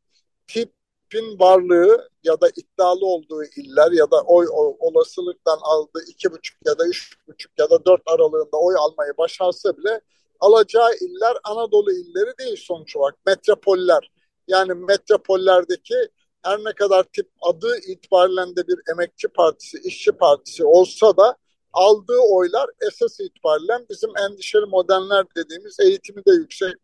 tip 0.48 0.74
tipin 1.09 1.39
varlığı 1.39 2.09
ya 2.23 2.41
da 2.41 2.49
iddialı 2.49 3.05
olduğu 3.05 3.43
iller 3.43 3.91
ya 3.91 4.11
da 4.11 4.21
oy 4.21 4.47
olasılıktan 4.79 5.57
aldığı 5.61 6.03
iki 6.07 6.31
buçuk 6.31 6.57
ya 6.65 6.79
da 6.79 6.87
üç 6.87 7.17
buçuk 7.27 7.51
ya 7.59 7.69
da 7.69 7.85
dört 7.85 8.01
aralığında 8.05 8.57
oy 8.57 8.75
almayı 8.77 9.13
başarsa 9.17 9.77
bile 9.77 10.01
alacağı 10.39 10.93
iller 11.01 11.37
Anadolu 11.43 11.91
illeri 11.91 12.37
değil 12.39 12.57
sonuç 12.67 12.95
olarak 12.95 13.25
metropoller. 13.25 14.11
Yani 14.47 14.73
metropollerdeki 14.73 15.95
her 16.43 16.59
ne 16.59 16.73
kadar 16.73 17.03
tip 17.03 17.29
adı 17.41 17.77
itibariyle 17.87 18.55
de 18.55 18.67
bir 18.67 18.79
emekçi 18.93 19.27
partisi, 19.27 19.77
işçi 19.83 20.11
partisi 20.11 20.65
olsa 20.65 21.17
da 21.17 21.37
aldığı 21.73 22.19
oylar 22.29 22.69
esas 22.87 23.19
itibariyle 23.19 23.85
bizim 23.89 24.09
endişeli 24.17 24.65
modernler 24.65 25.25
dediğimiz 25.37 25.79
eğitimi 25.79 26.25
de 26.25 26.31
yüksek, 26.31 26.75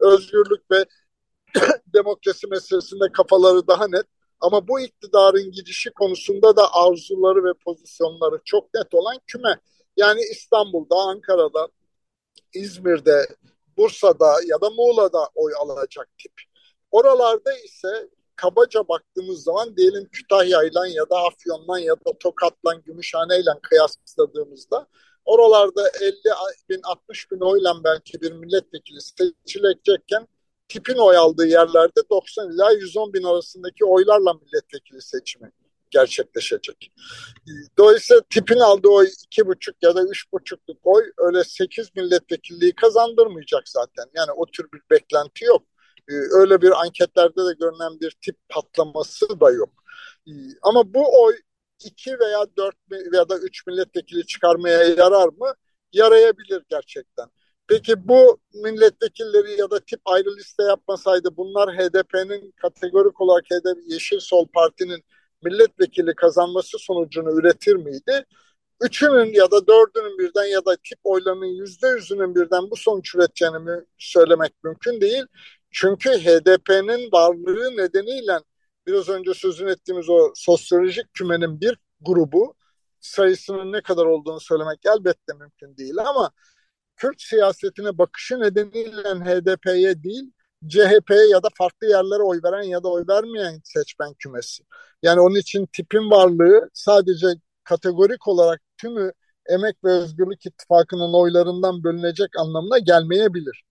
özgürlük 0.00 0.70
ve 0.70 0.84
demokrasi 1.94 2.46
meselesinde 2.46 3.12
kafaları 3.12 3.66
daha 3.66 3.88
net. 3.88 4.06
Ama 4.40 4.68
bu 4.68 4.80
iktidarın 4.80 5.50
gidişi 5.50 5.90
konusunda 5.90 6.56
da 6.56 6.74
arzuları 6.74 7.44
ve 7.44 7.52
pozisyonları 7.64 8.40
çok 8.44 8.74
net 8.74 8.94
olan 8.94 9.16
küme. 9.26 9.60
Yani 9.96 10.20
İstanbul'da, 10.20 10.96
Ankara'da, 10.96 11.68
İzmir'de, 12.54 13.26
Bursa'da 13.76 14.34
ya 14.46 14.60
da 14.60 14.70
Muğla'da 14.70 15.28
oy 15.34 15.52
alacak 15.60 16.08
tip. 16.18 16.32
Oralarda 16.90 17.52
ise 17.56 18.08
kabaca 18.36 18.88
baktığımız 18.88 19.42
zaman 19.42 19.76
diyelim 19.76 20.08
Kütahya'yla 20.12 20.86
ya 20.86 21.10
da 21.10 21.16
Afyon'la 21.16 21.80
ya 21.80 21.94
da 21.94 22.18
Tokat'la, 22.20 22.74
Gümüşhane'yle 22.74 23.50
kıyasladığımızda 23.62 24.86
oralarda 25.24 25.90
50 26.00 26.14
bin 26.68 26.80
60 26.84 27.30
bin 27.30 27.40
oyla 27.40 27.84
belki 27.84 28.20
bir 28.20 28.32
milletvekili 28.32 29.00
seçilecekken 29.00 30.28
tipin 30.72 30.96
oy 30.96 31.16
aldığı 31.16 31.46
yerlerde 31.46 32.00
90 32.10 32.52
ila 32.52 32.72
110 32.72 33.12
bin 33.12 33.22
arasındaki 33.22 33.84
oylarla 33.84 34.32
milletvekili 34.34 35.02
seçimi 35.02 35.52
gerçekleşecek. 35.90 36.92
Dolayısıyla 37.78 38.22
tipin 38.30 38.58
aldığı 38.58 38.88
oy 38.88 39.08
iki 39.24 39.46
buçuk 39.46 39.82
ya 39.82 39.94
da 39.94 40.02
üç 40.02 40.32
buçukluk 40.32 40.78
oy 40.82 41.02
öyle 41.18 41.44
sekiz 41.44 41.96
milletvekilliği 41.96 42.72
kazandırmayacak 42.74 43.68
zaten. 43.68 44.04
Yani 44.14 44.32
o 44.32 44.46
tür 44.46 44.72
bir 44.72 44.80
beklenti 44.90 45.44
yok. 45.44 45.62
Ee, 46.08 46.14
öyle 46.40 46.62
bir 46.62 46.80
anketlerde 46.80 47.40
de 47.40 47.54
görünen 47.60 48.00
bir 48.00 48.16
tip 48.24 48.36
patlaması 48.48 49.40
da 49.40 49.50
yok. 49.50 49.70
Ee, 50.28 50.32
ama 50.62 50.94
bu 50.94 51.22
oy 51.22 51.34
iki 51.84 52.18
veya 52.18 52.46
dört 52.56 52.76
veya 52.90 53.28
da 53.28 53.38
üç 53.38 53.66
milletvekili 53.66 54.26
çıkarmaya 54.26 54.82
yarar 54.82 55.28
mı? 55.28 55.54
Yarayabilir 55.92 56.62
gerçekten. 56.68 57.28
Peki 57.68 58.08
bu 58.08 58.40
milletvekilleri 58.54 59.60
ya 59.60 59.70
da 59.70 59.80
tip 59.80 60.00
ayrı 60.04 60.36
liste 60.36 60.62
yapmasaydı 60.62 61.36
bunlar 61.36 61.76
HDP'nin 61.76 62.52
kategorik 62.62 63.20
olarak 63.20 63.44
HDP, 63.44 63.78
Yeşil 63.92 64.20
Sol 64.20 64.46
Parti'nin 64.54 65.04
milletvekili 65.44 66.14
kazanması 66.14 66.78
sonucunu 66.78 67.40
üretir 67.40 67.76
miydi? 67.76 68.24
Üçünün 68.80 69.32
ya 69.34 69.50
da 69.50 69.66
dördünün 69.66 70.18
birden 70.18 70.44
ya 70.44 70.64
da 70.64 70.76
tip 70.76 70.98
oylarının 71.04 71.46
yüzde 71.46 71.88
yüzünün 71.88 72.34
birden 72.34 72.70
bu 72.70 72.76
sonuç 72.76 73.14
üreteceğini 73.14 73.84
söylemek 73.98 74.52
mümkün 74.64 75.00
değil. 75.00 75.24
Çünkü 75.70 76.10
HDP'nin 76.10 77.12
varlığı 77.12 77.76
nedeniyle 77.76 78.38
biraz 78.86 79.08
önce 79.08 79.34
sözünü 79.34 79.70
ettiğimiz 79.70 80.08
o 80.08 80.32
sosyolojik 80.34 81.14
kümenin 81.14 81.60
bir 81.60 81.78
grubu 82.00 82.54
sayısının 83.00 83.72
ne 83.72 83.82
kadar 83.82 84.06
olduğunu 84.06 84.40
söylemek 84.40 84.80
elbette 84.86 85.32
mümkün 85.38 85.76
değil 85.76 85.98
ama 85.98 86.30
Kürt 86.96 87.20
siyasetine 87.22 87.98
bakışı 87.98 88.40
nedeniyle 88.40 89.02
HDP'ye 89.02 90.02
değil 90.02 90.32
CHP'ye 90.68 91.28
ya 91.30 91.42
da 91.42 91.48
farklı 91.54 91.86
yerlere 91.86 92.22
oy 92.22 92.40
veren 92.44 92.62
ya 92.62 92.82
da 92.82 92.88
oy 92.88 93.04
vermeyen 93.08 93.60
seçmen 93.64 94.14
kümesi. 94.14 94.62
Yani 95.02 95.20
onun 95.20 95.34
için 95.34 95.66
tipin 95.66 96.10
varlığı 96.10 96.70
sadece 96.74 97.26
kategorik 97.64 98.28
olarak 98.28 98.60
tümü 98.78 99.12
Emek 99.48 99.84
ve 99.84 99.90
Özgürlük 99.90 100.46
İttifakı'nın 100.46 101.12
oylarından 101.14 101.84
bölünecek 101.84 102.38
anlamına 102.38 102.78
gelmeyebilir. 102.78 103.64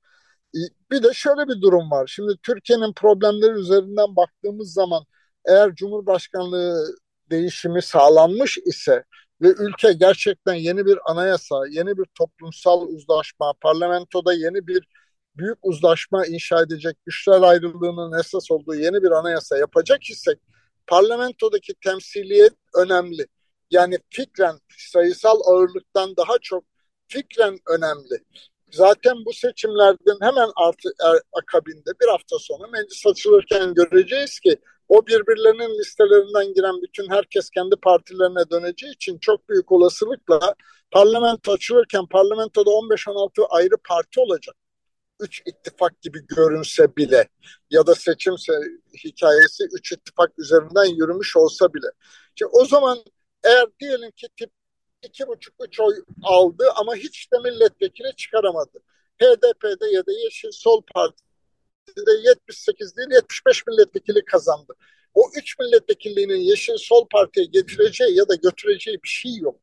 Bir 0.92 1.04
de 1.04 1.14
şöyle 1.14 1.48
bir 1.48 1.62
durum 1.62 1.92
var. 1.92 2.08
Şimdi 2.08 2.34
Türkiye'nin 2.44 2.94
problemleri 2.94 3.52
üzerinden 3.52 4.16
baktığımız 4.16 4.74
zaman 4.74 5.04
eğer 5.46 5.76
Cumhurbaşkanlığı 5.76 6.96
değişimi 7.32 7.82
sağlanmış 7.82 8.58
ise 8.58 9.04
ve 9.42 9.48
ülke 9.48 9.94
gerçekten 9.94 10.54
yeni 10.54 10.86
bir 10.86 11.12
anayasa, 11.12 11.56
yeni 11.70 11.98
bir 11.98 12.06
toplumsal 12.18 12.82
uzlaşma, 12.82 13.54
parlamentoda 13.62 14.34
yeni 14.34 14.68
bir 14.68 14.88
büyük 15.36 15.58
uzlaşma 15.62 16.26
inşa 16.26 16.62
edecek 16.62 16.98
güçler 17.06 17.42
ayrılığının 17.42 18.20
esas 18.20 18.52
olduğu 18.52 18.76
yeni 18.76 19.04
bir 19.04 19.12
anayasa 19.12 19.58
yapacak 19.58 20.04
isek 20.10 20.40
parlamentodaki 20.88 21.74
temsiliyet 21.84 22.54
önemli. 22.76 23.28
Yani 23.72 24.00
fikren 24.10 24.60
sayısal 24.78 25.40
ağırlıktan 25.46 26.18
daha 26.18 26.34
çok 26.42 26.64
fikren 27.08 27.58
önemli. 27.70 28.24
Zaten 28.72 29.16
bu 29.26 29.34
seçimlerden 29.34 30.18
hemen 30.22 30.50
artı, 30.56 30.90
er, 31.06 31.20
akabinde 31.34 31.92
bir 32.02 32.08
hafta 32.08 32.40
sonra 32.40 32.68
meclis 32.68 33.08
açılırken 33.08 33.74
göreceğiz 33.74 34.40
ki 34.40 34.58
o 34.92 35.08
birbirlerinin 35.08 35.80
listelerinden 35.80 36.54
giren 36.54 36.82
bütün 36.82 37.10
herkes 37.10 37.50
kendi 37.50 37.76
partilerine 37.76 38.50
döneceği 38.52 38.94
için 38.94 39.18
çok 39.18 39.50
büyük 39.50 39.72
olasılıkla 39.72 40.56
parlamento 40.92 41.52
açılırken 41.52 42.06
parlamentoda 42.06 42.70
15-16 42.70 43.48
ayrı 43.50 43.78
parti 43.88 44.20
olacak. 44.20 44.56
Üç 45.20 45.42
ittifak 45.46 46.02
gibi 46.02 46.20
görünse 46.28 46.96
bile 46.96 47.30
ya 47.70 47.88
da 47.88 47.96
seçim 47.96 48.36
hikayesi 49.04 49.64
üç 49.78 49.92
ittifak 49.92 50.40
üzerinden 50.40 50.96
yürümüş 50.96 51.38
olsa 51.38 51.74
bile. 51.74 51.88
Şimdi 52.36 52.52
o 52.54 52.66
zaman 52.66 52.98
eğer 53.44 53.68
diyelim 53.80 54.12
ki 54.12 54.28
tip 54.38 54.52
iki 55.04 55.28
buçuk 55.28 55.56
üç 55.68 55.80
oy 55.80 55.96
aldı 56.24 56.64
ama 56.76 56.96
hiç 56.96 57.32
de 57.34 57.38
milletvekili 57.38 58.16
çıkaramadı. 58.16 58.80
HDP'de 59.22 59.92
ya 59.92 60.06
da 60.06 60.12
Yeşil 60.12 60.52
Sol 60.52 60.82
Parti'de 61.88 62.12
78 62.30 62.98
değil 62.98 63.10
75 63.12 63.68
milletvekili 63.68 64.26
kazandı. 64.26 64.74
O 65.14 65.30
üç 65.38 65.60
milletvekilliğinin 65.60 66.36
Yeşil 66.40 66.78
Sol 66.78 67.08
Parti'ye 67.12 67.46
getireceği 67.46 68.18
ya 68.18 68.30
da 68.30 68.36
götüreceği 68.36 69.04
bir 69.04 69.10
şey 69.10 69.36
yok. 69.36 69.60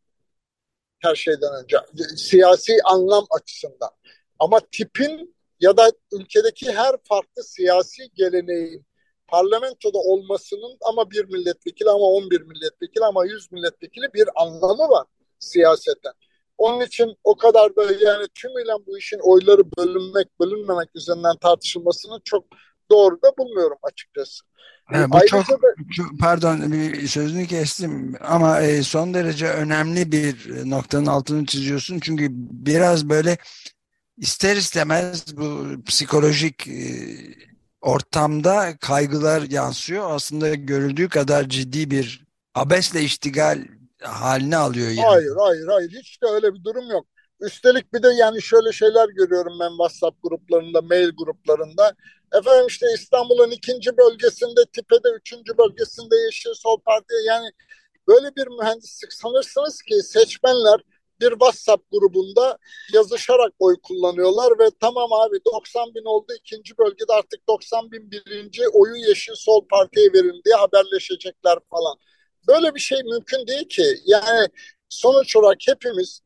Her 0.98 1.14
şeyden 1.14 1.64
önce 1.64 1.76
siyasi 2.16 2.76
anlam 2.84 3.26
açısından. 3.30 3.90
Ama 4.38 4.60
tipin 4.72 5.36
ya 5.60 5.76
da 5.76 5.92
ülkedeki 6.12 6.72
her 6.72 6.96
farklı 7.04 7.44
siyasi 7.44 8.10
geleneğin 8.14 8.86
parlamentoda 9.26 9.98
olmasının 9.98 10.78
ama 10.80 11.10
bir 11.10 11.24
milletvekili 11.24 11.90
ama 11.90 12.04
11 12.04 12.40
milletvekili 12.40 13.04
ama 13.04 13.24
100 13.26 13.52
milletvekili 13.52 14.12
bir 14.14 14.28
anlamı 14.36 14.88
var 14.88 15.06
siyaseten. 15.38 16.12
Onun 16.58 16.80
için 16.80 17.16
o 17.24 17.36
kadar 17.36 17.76
da 17.76 17.82
yani 17.82 18.26
tümüyle 18.34 18.72
bu 18.86 18.98
işin 18.98 19.18
oyları 19.22 19.62
bölünmek, 19.78 20.40
bölünmemek 20.40 20.88
üzerinden 20.96 21.36
tartışılmasını 21.36 22.20
çok 22.24 22.44
doğru 22.90 23.22
da 23.22 23.32
bulmuyorum 23.38 23.78
açıkçası. 23.82 24.44
Evet, 24.92 25.08
bu 25.08 25.26
çok, 25.26 25.48
da, 25.48 25.56
çok 25.96 26.18
pardon 26.20 26.72
bir 26.72 27.06
sözünü 27.08 27.46
kestim 27.46 28.14
ama 28.20 28.60
e, 28.60 28.82
son 28.82 29.14
derece 29.14 29.48
önemli 29.48 30.12
bir 30.12 30.48
noktanın 30.70 31.06
altını 31.06 31.46
çiziyorsun 31.46 32.00
çünkü 32.00 32.28
biraz 32.50 33.08
böyle 33.08 33.38
ister 34.16 34.56
istemez 34.56 35.36
bu 35.36 35.66
psikolojik 35.86 36.68
e, 36.68 36.80
ortamda 37.80 38.76
kaygılar 38.76 39.42
yansıyor. 39.42 40.10
Aslında 40.10 40.54
görüldüğü 40.54 41.08
kadar 41.08 41.48
ciddi 41.48 41.90
bir 41.90 42.26
abesle 42.54 43.02
iştigal 43.02 43.64
haline 44.02 44.56
alıyor 44.56 44.88
yani. 44.88 45.06
Hayır 45.06 45.36
hayır 45.38 45.66
hayır 45.68 45.90
hiç 45.90 46.22
de 46.22 46.26
öyle 46.26 46.54
bir 46.54 46.64
durum 46.64 46.90
yok. 46.90 47.06
Üstelik 47.40 47.92
bir 47.94 48.02
de 48.02 48.08
yani 48.08 48.42
şöyle 48.42 48.72
şeyler 48.72 49.08
görüyorum 49.08 49.58
ben 49.60 49.68
WhatsApp 49.68 50.22
gruplarında, 50.22 50.82
mail 50.82 51.10
gruplarında. 51.16 51.94
Efendim 52.34 52.66
işte 52.66 52.86
İstanbul'un 52.94 53.50
ikinci 53.50 53.96
bölgesinde, 53.96 54.60
Tipe'de 54.72 55.08
üçüncü 55.20 55.58
bölgesinde 55.58 56.16
Yeşil 56.16 56.54
Sol 56.54 56.80
Parti 56.80 57.14
yani 57.26 57.48
böyle 58.08 58.36
bir 58.36 58.46
mühendislik 58.46 59.12
sanırsınız 59.12 59.82
ki 59.82 60.02
seçmenler 60.02 60.80
bir 61.20 61.30
WhatsApp 61.30 61.90
grubunda 61.92 62.58
yazışarak 62.94 63.52
oy 63.58 63.76
kullanıyorlar 63.82 64.58
ve 64.58 64.70
tamam 64.80 65.12
abi 65.12 65.36
90 65.44 65.94
bin 65.94 66.04
oldu 66.04 66.32
ikinci 66.40 66.78
bölgede 66.78 67.12
artık 67.12 67.48
90 67.48 67.92
bin 67.92 68.10
birinci 68.10 68.68
oyu 68.68 68.96
Yeşil 68.96 69.34
Sol 69.34 69.66
Parti'ye 69.70 70.12
verin 70.12 70.42
diye 70.44 70.54
haberleşecekler 70.54 71.58
falan. 71.70 71.96
Böyle 72.48 72.74
bir 72.74 72.80
şey 72.80 73.02
mümkün 73.02 73.46
değil 73.46 73.68
ki. 73.68 73.84
Yani 74.06 74.48
sonuç 74.88 75.36
olarak 75.36 75.58
hepimiz 75.66 76.20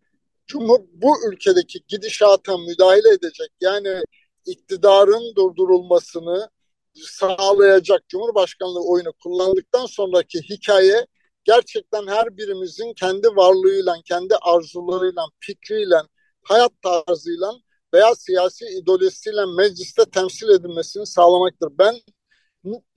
Cumhur 0.47 0.81
bu 0.93 1.15
ülkedeki 1.29 1.81
gidişata 1.89 2.59
müdahale 2.59 3.09
edecek 3.09 3.51
yani 3.61 4.03
iktidarın 4.47 5.35
durdurulmasını 5.37 6.49
sağlayacak 6.95 8.09
Cumhurbaşkanlığı 8.09 8.89
oyunu 8.89 9.13
kullandıktan 9.13 9.87
sonraki 9.87 10.41
hikaye 10.43 11.07
gerçekten 11.45 12.07
her 12.07 12.37
birimizin 12.37 12.95
kendi 12.95 13.29
varlığıyla, 13.29 13.95
kendi 14.05 14.35
arzularıyla, 14.37 15.27
fikriyle, 15.41 15.97
hayat 16.43 16.73
tarzıyla 16.83 17.53
veya 17.95 18.15
siyasi 18.15 18.65
ideolojisiyle 18.65 19.47
mecliste 19.57 20.05
temsil 20.05 20.49
edilmesini 20.49 21.07
sağlamaktır. 21.07 21.69
Ben 21.79 21.95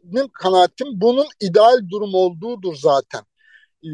benim 0.03 0.29
kanaatim 0.33 0.87
bunun 1.01 1.27
ideal 1.39 1.89
durum 1.89 2.13
olduğudur 2.13 2.75
zaten. 2.75 3.21
Ee, 3.83 3.89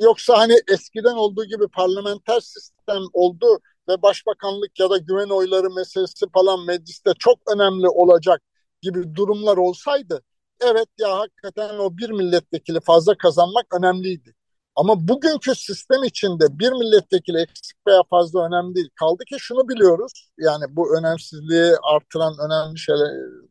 yoksa 0.00 0.38
hani 0.38 0.54
eskiden 0.72 1.14
olduğu 1.14 1.44
gibi 1.44 1.68
parlamenter 1.68 2.40
sistem 2.40 3.02
oldu 3.12 3.46
ve 3.88 4.02
başbakanlık 4.02 4.80
ya 4.80 4.90
da 4.90 4.98
güven 4.98 5.28
oyları 5.28 5.70
meselesi 5.70 6.26
falan 6.34 6.66
mecliste 6.66 7.10
çok 7.18 7.38
önemli 7.54 7.88
olacak 7.88 8.42
gibi 8.82 9.14
durumlar 9.14 9.56
olsaydı 9.56 10.22
evet 10.60 10.88
ya 10.98 11.18
hakikaten 11.18 11.78
o 11.78 11.96
bir 11.98 12.10
milletvekili 12.10 12.80
fazla 12.80 13.16
kazanmak 13.18 13.66
önemliydi. 13.80 14.34
Ama 14.76 15.08
bugünkü 15.08 15.54
sistem 15.54 16.04
içinde 16.04 16.58
bir 16.58 16.72
milletvekili 16.72 17.38
eksik 17.38 17.76
veya 17.86 18.02
fazla 18.10 18.46
önemli 18.46 18.74
değil. 18.74 18.88
Kaldı 18.94 19.24
ki 19.24 19.36
şunu 19.38 19.68
biliyoruz. 19.68 20.30
Yani 20.38 20.64
bu 20.68 20.98
önemsizliği 20.98 21.72
artıran 21.82 22.34
önemli 22.46 22.78
şeyler, 22.78 23.08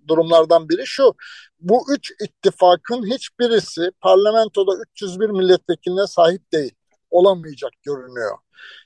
durumlardan 0.07 0.69
biri 0.69 0.85
şu. 0.85 1.13
Bu 1.59 1.85
üç 1.93 2.11
ittifakın 2.21 3.05
hiçbirisi 3.11 3.91
parlamentoda 4.01 4.71
301 4.95 5.29
milletvekiline 5.29 6.07
sahip 6.07 6.53
değil. 6.53 6.71
Olamayacak 7.11 7.71
görünüyor. 7.83 8.37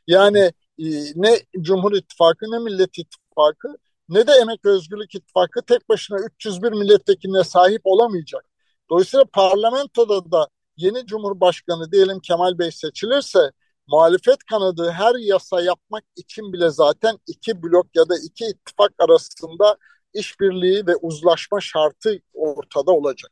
Yani 0.08 0.40
e, 0.80 0.86
ne 1.16 1.40
Cumhur 1.62 1.94
İttifakı 1.94 2.46
ne 2.52 2.60
Millet 2.60 2.98
İttifakı 2.98 3.68
ne 4.10 4.28
de 4.28 4.32
Emek 4.32 4.66
Özgürlük 4.66 5.16
İttifakı 5.16 5.62
tek 5.62 5.90
başına 5.90 6.18
301 6.20 6.72
milletvekiline 6.72 7.44
sahip 7.44 7.82
olamayacak. 7.84 8.46
Dolayısıyla 8.90 9.26
parlamentoda 9.34 10.32
da 10.32 10.48
yeni 10.78 11.06
Cumhurbaşkanı 11.06 11.92
diyelim 11.92 12.20
Kemal 12.20 12.60
Bey 12.60 12.72
seçilirse 12.72 13.52
muhalefet 13.88 14.44
kanadı 14.44 14.92
her 14.92 15.16
yasa 15.16 15.62
yapmak 15.62 16.04
için 16.16 16.54
bile 16.54 16.70
zaten 16.70 17.18
iki 17.28 17.64
blok 17.64 17.88
ya 17.96 18.10
da 18.10 18.16
iki 18.26 18.46
ittifak 18.46 18.92
arasında 19.00 19.78
işbirliği 20.14 20.88
ve 20.88 20.96
uzlaşma 20.96 21.62
şartı 21.62 22.20
ortada 22.34 22.92
olacak. 22.92 23.32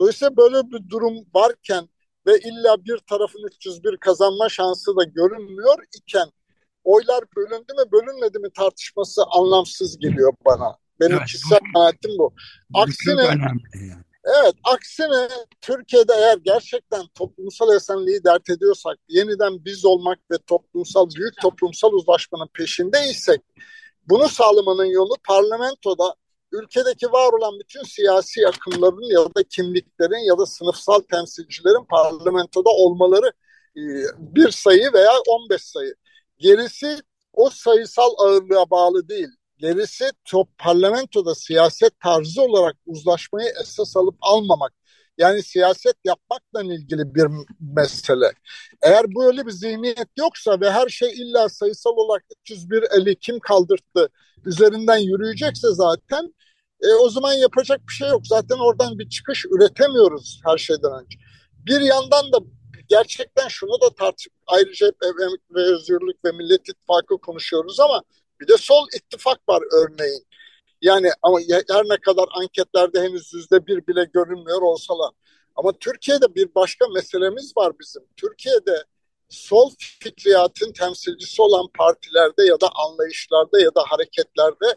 Dolayısıyla 0.00 0.36
böyle 0.36 0.70
bir 0.70 0.88
durum 0.88 1.14
varken 1.34 1.88
ve 2.26 2.38
illa 2.38 2.84
bir 2.84 2.98
tarafın 2.98 3.46
301 3.46 3.96
kazanma 3.96 4.48
şansı 4.48 4.96
da 4.96 5.04
görünmüyor 5.04 5.84
iken 5.98 6.28
oylar 6.84 7.24
bölündü 7.36 7.72
mü 7.72 7.92
bölünmedi 7.92 8.38
mi 8.38 8.48
tartışması 8.52 9.22
anlamsız 9.30 9.98
geliyor 9.98 10.32
bana. 10.46 10.76
Benim 11.00 11.16
evet, 11.16 11.26
kişisel 11.26 11.58
kanaatim 11.74 12.10
bu. 12.18 12.34
Aksine 12.74 13.22
yani. 13.22 13.60
Evet, 14.24 14.54
aksine 14.64 15.28
Türkiye'de 15.60 16.12
eğer 16.16 16.38
gerçekten 16.38 17.02
toplumsal 17.14 17.76
esenliği 17.76 18.24
dert 18.24 18.50
ediyorsak, 18.50 18.98
yeniden 19.08 19.64
biz 19.64 19.84
olmak 19.84 20.18
ve 20.30 20.38
toplumsal, 20.46 21.10
büyük 21.16 21.40
toplumsal 21.42 21.92
uzlaşmanın 21.92 22.48
peşindeysek, 22.54 23.40
bunu 24.08 24.28
sağlamanın 24.28 24.84
yolu 24.84 25.14
parlamentoda 25.26 26.14
ülkedeki 26.52 27.06
var 27.06 27.32
olan 27.32 27.60
bütün 27.60 27.82
siyasi 27.82 28.48
akımların 28.48 29.12
ya 29.12 29.34
da 29.34 29.42
kimliklerin 29.42 30.26
ya 30.26 30.38
da 30.38 30.46
sınıfsal 30.46 31.00
temsilcilerin 31.00 31.84
parlamentoda 31.84 32.70
olmaları 32.70 33.32
e, 33.76 33.82
bir 34.18 34.50
sayı 34.50 34.92
veya 34.92 35.12
15 35.28 35.62
sayı. 35.62 35.94
Gerisi 36.38 36.98
o 37.32 37.50
sayısal 37.50 38.10
ağırlığa 38.18 38.70
bağlı 38.70 39.08
değil. 39.08 39.28
Gerisi 39.62 40.10
top 40.24 40.58
parlamentoda 40.58 41.34
siyaset 41.34 42.00
tarzı 42.00 42.42
olarak 42.42 42.76
uzlaşmayı 42.86 43.52
esas 43.60 43.96
alıp 43.96 44.16
almamak. 44.20 44.72
Yani 45.18 45.42
siyaset 45.42 45.96
yapmakla 46.04 46.62
ilgili 46.62 47.14
bir 47.14 47.26
mesele. 47.60 48.32
Eğer 48.82 49.14
böyle 49.14 49.46
bir 49.46 49.50
zihniyet 49.50 50.08
yoksa 50.18 50.60
ve 50.60 50.70
her 50.70 50.88
şey 50.88 51.12
illa 51.12 51.48
sayısal 51.48 51.90
olarak 51.90 52.24
301 52.42 52.84
eli 52.96 53.16
kim 53.16 53.40
kaldırttı 53.40 54.08
üzerinden 54.44 54.98
yürüyecekse 54.98 55.68
zaten 55.70 56.34
e, 56.80 56.94
o 56.94 57.08
zaman 57.08 57.32
yapacak 57.32 57.80
bir 57.88 57.92
şey 57.92 58.08
yok. 58.08 58.26
Zaten 58.26 58.56
oradan 58.56 58.98
bir 58.98 59.08
çıkış 59.08 59.44
üretemiyoruz 59.44 60.40
her 60.44 60.58
şeyden 60.58 60.92
önce. 61.04 61.18
Bir 61.66 61.80
yandan 61.80 62.32
da 62.32 62.38
gerçekten 62.88 63.48
şunu 63.48 63.80
da 63.80 63.94
tartışıp 63.94 64.32
ayrıca 64.46 64.86
Emek 64.86 65.40
ve 65.54 65.60
Özgürlük 65.60 66.24
ve 66.24 66.32
Millet 66.32 66.68
İttifakı 66.68 67.18
konuşuyoruz 67.18 67.80
ama 67.80 68.02
bir 68.42 68.48
de 68.48 68.56
sol 68.56 68.86
ittifak 68.96 69.48
var 69.48 69.62
örneğin. 69.72 70.26
Yani 70.82 71.10
ama 71.22 71.40
her 71.70 71.84
ne 71.84 71.96
kadar 71.96 72.24
anketlerde 72.34 73.00
henüz 73.00 73.34
yüzde 73.34 73.66
bir 73.66 73.86
bile 73.86 74.04
görünmüyor 74.04 74.62
olsalar. 74.62 75.10
Ama 75.56 75.72
Türkiye'de 75.72 76.34
bir 76.34 76.54
başka 76.54 76.88
meselemiz 76.88 77.56
var 77.56 77.72
bizim. 77.80 78.02
Türkiye'de 78.16 78.84
sol 79.28 79.70
fikriyatın 79.78 80.72
temsilcisi 80.72 81.42
olan 81.42 81.66
partilerde 81.78 82.44
ya 82.44 82.60
da 82.60 82.68
anlayışlarda 82.74 83.60
ya 83.60 83.74
da 83.74 83.82
hareketlerde 83.86 84.76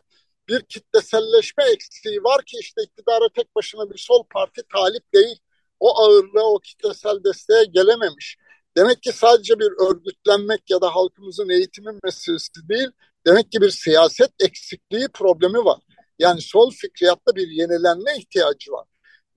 bir 0.49 0.61
kitleselleşme 0.61 1.63
eksiği 1.63 2.23
var 2.23 2.45
ki 2.45 2.57
işte 2.59 2.83
iktidara 2.83 3.29
tek 3.35 3.55
başına 3.55 3.89
bir 3.89 3.97
sol 3.97 4.23
parti 4.33 4.61
talip 4.73 5.13
değil. 5.13 5.39
O 5.79 5.97
ağırlığa, 5.99 6.43
o 6.43 6.59
kitlesel 6.59 7.23
desteğe 7.23 7.65
gelememiş. 7.65 8.37
Demek 8.77 9.03
ki 9.03 9.11
sadece 9.11 9.59
bir 9.59 9.89
örgütlenmek 9.89 10.69
ya 10.69 10.81
da 10.81 10.95
halkımızın 10.95 11.49
eğitimi 11.49 11.99
meselesi 12.03 12.69
değil, 12.69 12.89
demek 13.27 13.51
ki 13.51 13.61
bir 13.61 13.69
siyaset 13.69 14.31
eksikliği 14.39 15.07
problemi 15.13 15.57
var. 15.57 15.79
Yani 16.19 16.41
sol 16.41 16.71
fikriyatta 16.71 17.35
bir 17.35 17.47
yenilenme 17.47 18.17
ihtiyacı 18.17 18.71
var. 18.71 18.87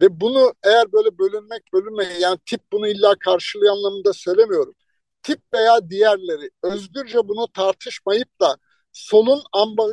Ve 0.01 0.21
bunu 0.21 0.55
eğer 0.65 0.93
böyle 0.93 1.19
bölünmek 1.19 1.63
bölünmeye 1.73 2.19
yani 2.19 2.39
tip 2.47 2.61
bunu 2.73 2.89
illa 2.89 3.15
karşılıyor 3.25 3.73
anlamında 3.73 4.13
söylemiyorum. 4.13 4.75
Tip 5.23 5.41
veya 5.55 5.91
diğerleri 5.91 6.51
özgürce 6.63 7.19
bunu 7.19 7.53
tartışmayıp 7.53 8.41
da 8.41 8.57
solun 8.93 9.43
amba, 9.53 9.87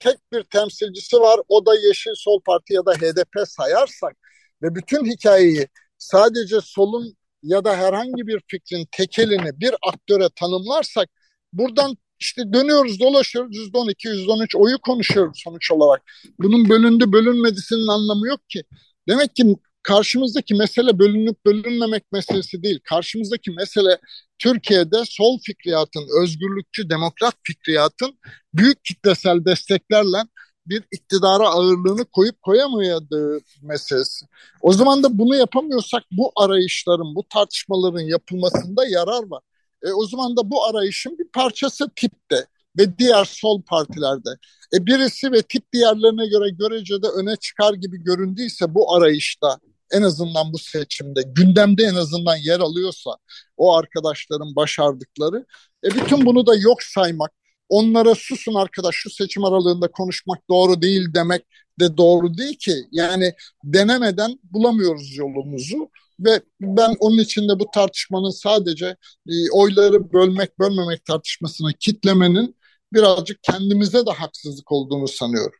tek 0.00 0.32
bir 0.32 0.42
temsilcisi 0.42 1.16
var 1.16 1.40
o 1.48 1.66
da 1.66 1.74
Yeşil 1.74 2.14
Sol 2.14 2.40
Parti 2.40 2.74
ya 2.74 2.86
da 2.86 2.94
HDP 2.94 3.48
sayarsak 3.48 4.16
ve 4.62 4.74
bütün 4.74 5.04
hikayeyi 5.04 5.68
sadece 5.98 6.60
solun 6.60 7.16
ya 7.42 7.64
da 7.64 7.76
herhangi 7.76 8.26
bir 8.26 8.42
fikrin 8.46 8.88
tekelini 8.92 9.60
bir 9.60 9.74
aktöre 9.88 10.28
tanımlarsak 10.36 11.08
buradan 11.52 11.96
işte 12.20 12.52
dönüyoruz 12.52 13.00
dolaşıyoruz 13.00 13.56
yüzde 13.56 13.78
on 13.78 13.88
iki 13.88 14.08
yüzde 14.08 14.30
on 14.30 14.40
üç 14.40 14.56
oyu 14.56 14.78
konuşuyoruz 14.78 15.40
sonuç 15.44 15.70
olarak. 15.70 16.02
Bunun 16.38 16.68
bölündü 16.68 17.12
bölünmedisinin 17.12 17.88
anlamı 17.88 18.28
yok 18.28 18.40
ki. 18.48 18.62
Demek 19.08 19.36
ki 19.36 19.56
karşımızdaki 19.82 20.54
mesele 20.54 20.98
bölünüp 20.98 21.46
bölünmemek 21.46 22.12
meselesi 22.12 22.62
değil. 22.62 22.80
Karşımızdaki 22.84 23.50
mesele 23.50 23.98
Türkiye'de 24.38 25.02
sol 25.04 25.38
fikriyatın, 25.46 26.06
özgürlükçü 26.22 26.90
demokrat 26.90 27.34
fikriyatın 27.42 28.18
büyük 28.54 28.84
kitlesel 28.84 29.44
desteklerle 29.44 30.18
bir 30.66 30.82
iktidara 30.92 31.48
ağırlığını 31.48 32.04
koyup 32.04 32.42
koyamayadığı 32.42 33.40
meselesi. 33.62 34.26
O 34.60 34.72
zaman 34.72 35.02
da 35.02 35.18
bunu 35.18 35.36
yapamıyorsak 35.36 36.02
bu 36.10 36.32
arayışların, 36.36 37.14
bu 37.14 37.24
tartışmaların 37.28 38.00
yapılmasında 38.00 38.86
yarar 38.86 39.30
var. 39.30 39.42
E, 39.82 39.92
o 39.92 40.06
zaman 40.06 40.36
da 40.36 40.50
bu 40.50 40.64
arayışın 40.64 41.18
bir 41.18 41.28
parçası 41.28 41.90
tipte 41.96 42.46
ve 42.78 42.98
diğer 42.98 43.24
sol 43.24 43.62
partilerde. 43.62 44.30
E, 44.74 44.86
birisi 44.86 45.32
ve 45.32 45.42
tip 45.42 45.72
diğerlerine 45.72 46.26
göre 46.26 46.50
görecede 46.50 47.06
öne 47.06 47.36
çıkar 47.36 47.74
gibi 47.74 48.04
göründüyse 48.04 48.74
bu 48.74 48.94
arayışta 48.96 49.58
en 49.92 50.02
azından 50.02 50.52
bu 50.52 50.58
seçimde 50.58 51.22
gündemde 51.22 51.82
en 51.82 51.94
azından 51.94 52.36
yer 52.36 52.60
alıyorsa 52.60 53.10
o 53.56 53.76
arkadaşların 53.76 54.56
başardıkları 54.56 55.46
e 55.84 55.90
bütün 55.90 56.26
bunu 56.26 56.46
da 56.46 56.56
yok 56.56 56.82
saymak 56.82 57.32
onlara 57.68 58.14
susun 58.14 58.54
arkadaş 58.54 58.94
şu 58.94 59.10
seçim 59.10 59.44
aralığında 59.44 59.88
konuşmak 59.88 60.48
doğru 60.50 60.82
değil 60.82 61.14
demek 61.14 61.42
de 61.80 61.96
doğru 61.96 62.38
değil 62.38 62.56
ki. 62.56 62.74
Yani 62.92 63.34
denemeden 63.64 64.38
bulamıyoruz 64.42 65.16
yolumuzu 65.16 65.90
ve 66.20 66.40
ben 66.60 66.96
onun 67.00 67.18
için 67.18 67.48
de 67.48 67.58
bu 67.58 67.70
tartışmanın 67.74 68.30
sadece 68.30 68.96
e, 69.28 69.50
oyları 69.52 70.12
bölmek 70.12 70.58
bölmemek 70.58 71.04
tartışmasını 71.04 71.72
kitlemenin 71.72 72.56
birazcık 72.92 73.42
kendimize 73.42 74.06
de 74.06 74.10
haksızlık 74.10 74.72
olduğunu 74.72 75.08
sanıyorum. 75.08 75.58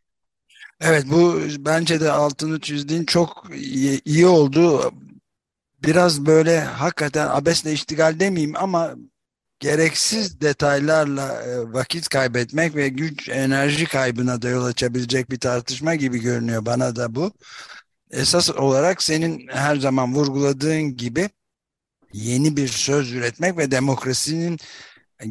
Evet 0.80 1.04
bu 1.10 1.40
bence 1.58 2.00
de 2.00 2.12
altını 2.12 2.60
çizdiğin 2.60 3.04
çok 3.04 3.50
iyi, 3.54 4.00
iyi 4.04 4.26
oldu. 4.26 4.92
Biraz 5.82 6.26
böyle 6.26 6.60
hakikaten 6.60 7.28
abesle 7.28 7.72
iştigal 7.72 8.20
demeyeyim 8.20 8.56
ama 8.56 8.94
gereksiz 9.60 10.40
detaylarla 10.40 11.42
e, 11.42 11.72
vakit 11.72 12.08
kaybetmek 12.08 12.76
ve 12.76 12.88
güç 12.88 13.28
enerji 13.28 13.86
kaybına 13.86 14.42
da 14.42 14.48
yol 14.48 14.64
açabilecek 14.64 15.30
bir 15.30 15.40
tartışma 15.40 15.94
gibi 15.94 16.18
görünüyor 16.18 16.66
bana 16.66 16.96
da 16.96 17.14
bu. 17.14 17.32
Esas 18.10 18.50
olarak 18.50 19.02
senin 19.02 19.48
her 19.48 19.76
zaman 19.76 20.14
vurguladığın 20.14 20.96
gibi 20.96 21.28
yeni 22.12 22.56
bir 22.56 22.68
söz 22.68 23.12
üretmek 23.12 23.58
ve 23.58 23.70
demokrasinin 23.70 24.58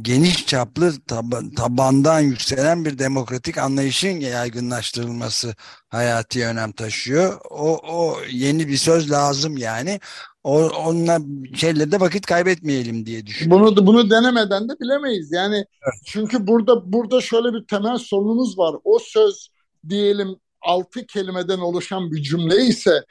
geniş 0.01 0.45
çaplı 0.45 0.93
tab 1.07 1.31
tabandan 1.55 2.19
yükselen 2.19 2.85
bir 2.85 2.99
demokratik 2.99 3.57
anlayışın 3.57 4.19
yaygınlaştırılması 4.19 5.55
hayati 5.89 6.45
önem 6.45 6.71
taşıyor. 6.71 7.39
O, 7.49 7.79
o 7.93 8.17
yeni 8.31 8.67
bir 8.67 8.77
söz 8.77 9.11
lazım 9.11 9.57
yani. 9.57 9.99
O, 10.43 10.69
onunla 10.69 11.19
şeyle 11.55 11.91
de 11.91 11.99
vakit 11.99 12.25
kaybetmeyelim 12.25 13.05
diye 13.05 13.25
düşünüyorum. 13.25 13.65
Bunu 13.65 13.87
bunu 13.87 14.09
denemeden 14.09 14.69
de 14.69 14.73
bilemeyiz. 14.79 15.31
Yani 15.31 15.55
evet. 15.55 16.01
çünkü 16.05 16.47
burada 16.47 16.93
burada 16.93 17.21
şöyle 17.21 17.53
bir 17.53 17.67
temel 17.67 17.97
sorunumuz 17.97 18.57
var. 18.57 18.75
O 18.83 18.99
söz 18.99 19.49
diyelim 19.89 20.35
altı 20.61 21.05
kelimeden 21.07 21.59
oluşan 21.59 22.11
bir 22.11 22.21
cümle 22.23 22.55
ise 22.65 23.03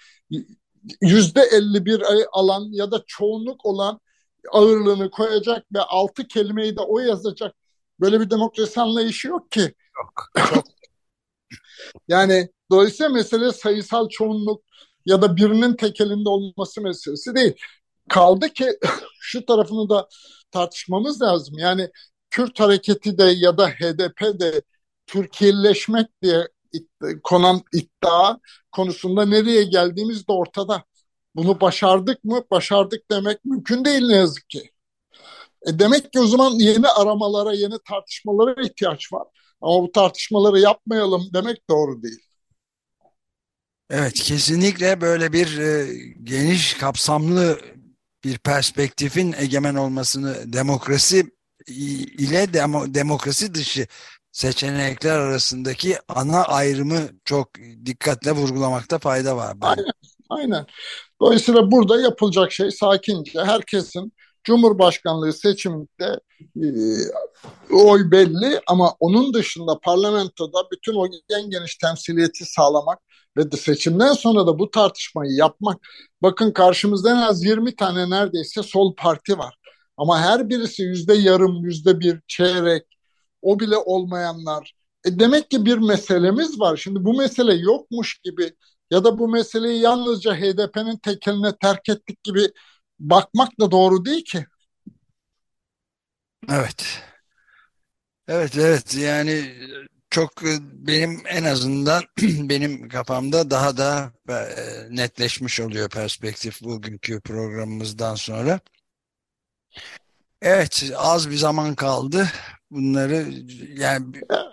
yüzde 1.01 1.41
elli 1.53 1.87
bir 1.87 2.03
alan 2.33 2.69
ya 2.73 2.91
da 2.91 3.03
çoğunluk 3.07 3.67
olan 3.67 4.01
ağırlığını 4.53 5.11
koyacak 5.11 5.67
ve 5.75 5.81
altı 5.81 6.29
kelimeyi 6.29 6.77
de 6.77 6.81
o 6.81 6.99
yazacak. 6.99 7.55
Böyle 8.01 8.21
bir 8.21 8.31
demokrasi 8.31 8.81
anlayışı 8.81 9.29
yok 9.29 9.51
ki. 9.53 9.75
Yok. 9.97 10.31
Yani 12.09 12.49
dolayısıyla 12.71 13.09
mesele 13.09 13.53
sayısal 13.53 14.09
çoğunluk 14.09 14.65
ya 15.07 15.23
da 15.23 15.37
birinin 15.37 15.77
tekelinde 15.77 16.29
olması 16.29 16.81
meselesi 16.81 17.35
değil. 17.35 17.55
Kaldı 18.09 18.49
ki 18.49 18.67
şu 19.21 19.47
tarafını 19.47 19.89
da 19.91 20.09
tartışmamız 20.51 21.23
lazım. 21.23 21.59
Yani 21.59 21.91
Kürt 22.31 22.61
hareketi 22.61 23.19
de 23.19 23.25
ya 23.25 23.59
da 23.59 23.69
HDP 23.69 24.41
de 24.41 24.63
Türkiye'leşmek 25.07 26.07
diye 26.23 26.49
konan 27.23 27.63
iddia 27.73 28.39
konusunda 28.73 29.27
nereye 29.27 29.65
geldiğimiz 29.65 30.29
de 30.29 30.33
ortada. 30.33 30.85
Bunu 31.35 31.61
başardık 31.61 32.25
mı? 32.25 32.45
Başardık 32.51 33.11
demek 33.11 33.45
mümkün 33.45 33.85
değil 33.85 34.07
ne 34.07 34.17
yazık 34.17 34.49
ki. 34.51 34.71
E 35.67 35.79
demek 35.79 36.13
ki 36.13 36.21
o 36.21 36.27
zaman 36.27 36.51
yeni 36.53 36.89
aramalara, 36.89 37.53
yeni 37.53 37.79
tartışmalara 37.89 38.63
ihtiyaç 38.63 39.13
var. 39.13 39.27
Ama 39.61 39.83
bu 39.83 39.93
tartışmaları 39.93 40.61
yapmayalım 40.61 41.31
demek 41.35 41.71
doğru 41.71 42.03
değil. 42.03 42.21
Evet, 43.91 44.15
kesinlikle 44.15 45.01
böyle 45.01 45.33
bir 45.33 45.59
e, 45.59 45.87
geniş, 46.23 46.75
kapsamlı 46.75 47.61
bir 48.25 48.39
perspektifin 48.39 49.35
egemen 49.39 49.75
olmasını 49.75 50.53
demokrasi 50.53 51.31
ile 52.19 52.53
demo, 52.53 52.95
demokrasi 52.95 53.55
dışı 53.55 53.87
seçenekler 54.37 55.19
arasındaki 55.19 55.97
ana 56.09 56.45
ayrımı 56.45 57.01
çok 57.25 57.55
dikkatle 57.87 58.33
vurgulamakta 58.33 58.99
fayda 58.99 59.37
var. 59.37 59.57
Aynen, 59.61 59.93
aynen. 60.29 60.67
Dolayısıyla 61.21 61.71
burada 61.71 62.01
yapılacak 62.01 62.53
şey 62.53 62.71
sakince 62.71 63.45
herkesin 63.45 64.13
Cumhurbaşkanlığı 64.45 65.33
seçiminde 65.33 66.21
e, 66.57 66.69
oy 67.75 68.11
belli 68.11 68.61
ama 68.67 68.95
onun 69.01 69.35
dışında 69.35 69.79
parlamentoda 69.79 70.59
bütün 70.73 70.95
o 70.95 71.07
en 71.31 71.51
geniş 71.51 71.77
temsiliyeti 71.77 72.45
sağlamak 72.45 72.99
ve 73.37 73.53
de 73.53 73.57
seçimden 73.57 74.13
sonra 74.13 74.47
da 74.47 74.59
bu 74.59 74.71
tartışmayı 74.71 75.33
yapmak. 75.33 75.77
Bakın 76.23 76.53
karşımızda 76.53 77.11
en 77.11 77.17
az 77.17 77.45
20 77.45 77.77
tane 77.77 78.11
neredeyse 78.11 78.63
sol 78.63 78.95
parti 78.97 79.39
var. 79.39 79.55
Ama 79.97 80.21
her 80.21 80.49
birisi 80.49 80.83
yüzde 80.83 81.15
yarım, 81.15 81.65
yüzde 81.65 82.01
bir, 82.01 82.21
çeyrek, 82.29 82.96
o 83.47 83.61
bile 83.61 83.77
olmayanlar. 83.77 84.73
E 85.05 85.19
demek 85.19 85.51
ki 85.51 85.67
bir 85.67 85.79
meselemiz 85.79 86.61
var. 86.61 86.77
Şimdi 86.77 87.05
bu 87.05 87.15
mesele 87.19 87.55
yokmuş 87.55 88.19
gibi 88.19 88.53
ya 88.91 89.05
da 89.05 89.19
bu 89.19 89.29
meseleyi 89.29 89.81
yalnızca 89.81 90.35
HDP'nin 90.35 90.97
tekeline 90.97 91.57
terk 91.63 91.89
ettik 91.89 92.25
gibi 92.25 92.49
bakmak 92.99 93.61
da 93.61 93.71
doğru 93.71 94.05
değil 94.05 94.25
ki. 94.25 94.47
Evet. 96.51 97.03
Evet 98.29 98.57
evet 98.57 98.95
yani 98.95 99.55
çok 100.11 100.43
benim 100.63 101.23
en 101.27 101.45
azından 101.45 102.03
benim 102.23 102.89
kafamda 102.89 103.51
daha 103.51 103.77
da 103.77 104.13
e, 104.29 104.37
netleşmiş 104.91 105.61
oluyor 105.61 105.89
perspektif 105.91 106.63
bugünkü 106.63 107.21
programımızdan 107.21 108.15
sonra. 108.15 108.61
Evet 110.43 110.91
az 110.97 111.31
bir 111.31 111.37
zaman 111.37 111.75
kaldı 111.75 112.29
bunları 112.71 113.27
yani 113.77 114.07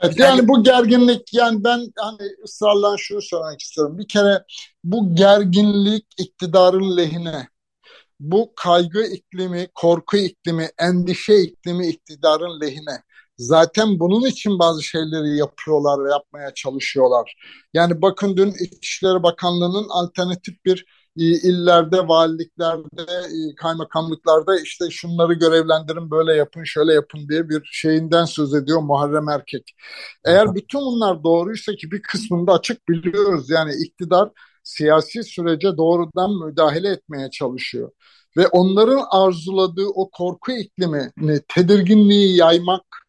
evet, 0.04 0.19
yani 0.19 0.47
bu 0.47 0.63
gerginlik 0.63 1.34
yani 1.34 1.63
ben 1.63 1.80
hani 1.97 2.30
ısrarla 2.45 2.95
şunu 2.97 3.21
söylemek 3.21 3.62
istiyorum. 3.62 3.97
Bir 3.97 4.08
kere 4.08 4.43
bu 4.84 5.15
gerginlik 5.15 6.06
iktidarın 6.17 6.97
lehine. 6.97 7.47
Bu 8.19 8.54
kaygı 8.56 9.04
iklimi, 9.06 9.67
korku 9.76 10.17
iklimi, 10.17 10.69
endişe 10.80 11.36
iklimi 11.41 11.88
iktidarın 11.88 12.62
lehine. 12.62 13.04
Zaten 13.38 13.99
bunun 13.99 14.26
için 14.28 14.60
bazı 14.60 14.84
şeyleri 14.84 15.38
yapıyorlar 15.38 16.06
ve 16.06 16.10
yapmaya 16.12 16.54
çalışıyorlar. 16.54 17.36
Yani 17.73 18.02
bakın 18.02 18.38
dün 18.38 18.54
İçişleri 18.60 19.23
Bakanlığı'nın 19.23 19.89
alternatif 19.89 20.65
bir 20.65 20.86
illerde, 21.15 22.08
valiliklerde, 22.08 23.06
kaymakamlıklarda 23.58 24.60
işte 24.60 24.89
şunları 24.89 25.34
görevlendirin, 25.34 26.12
böyle 26.12 26.36
yapın, 26.36 26.63
şöyle 26.63 26.93
yapın 26.93 27.30
diye 27.30 27.49
bir 27.49 27.69
şeyinden 27.71 28.26
söz 28.26 28.54
ediyor 28.54 28.82
Muharrem 28.82 29.30
Erkek. 29.30 29.76
Eğer 30.26 30.56
bütün 30.56 30.80
bunlar 30.82 31.23
doğruysa 31.23 31.76
ki 31.76 31.91
bir 31.91 32.02
kısmında 32.02 32.54
açık 32.54 32.89
biliyoruz 32.89 33.49
yani 33.49 33.73
iktidar 33.86 34.30
siyasi 34.63 35.23
sürece 35.23 35.78
doğrudan 35.78 36.45
müdahale 36.45 36.89
etmeye 36.89 37.30
çalışıyor. 37.30 37.91
Ve 38.38 38.47
onların 38.47 39.02
arzuladığı 39.12 39.88
o 39.95 40.10
korku 40.10 40.52
iklimini, 40.52 41.41
tedirginliği 41.47 42.38
yaymak 42.38 43.02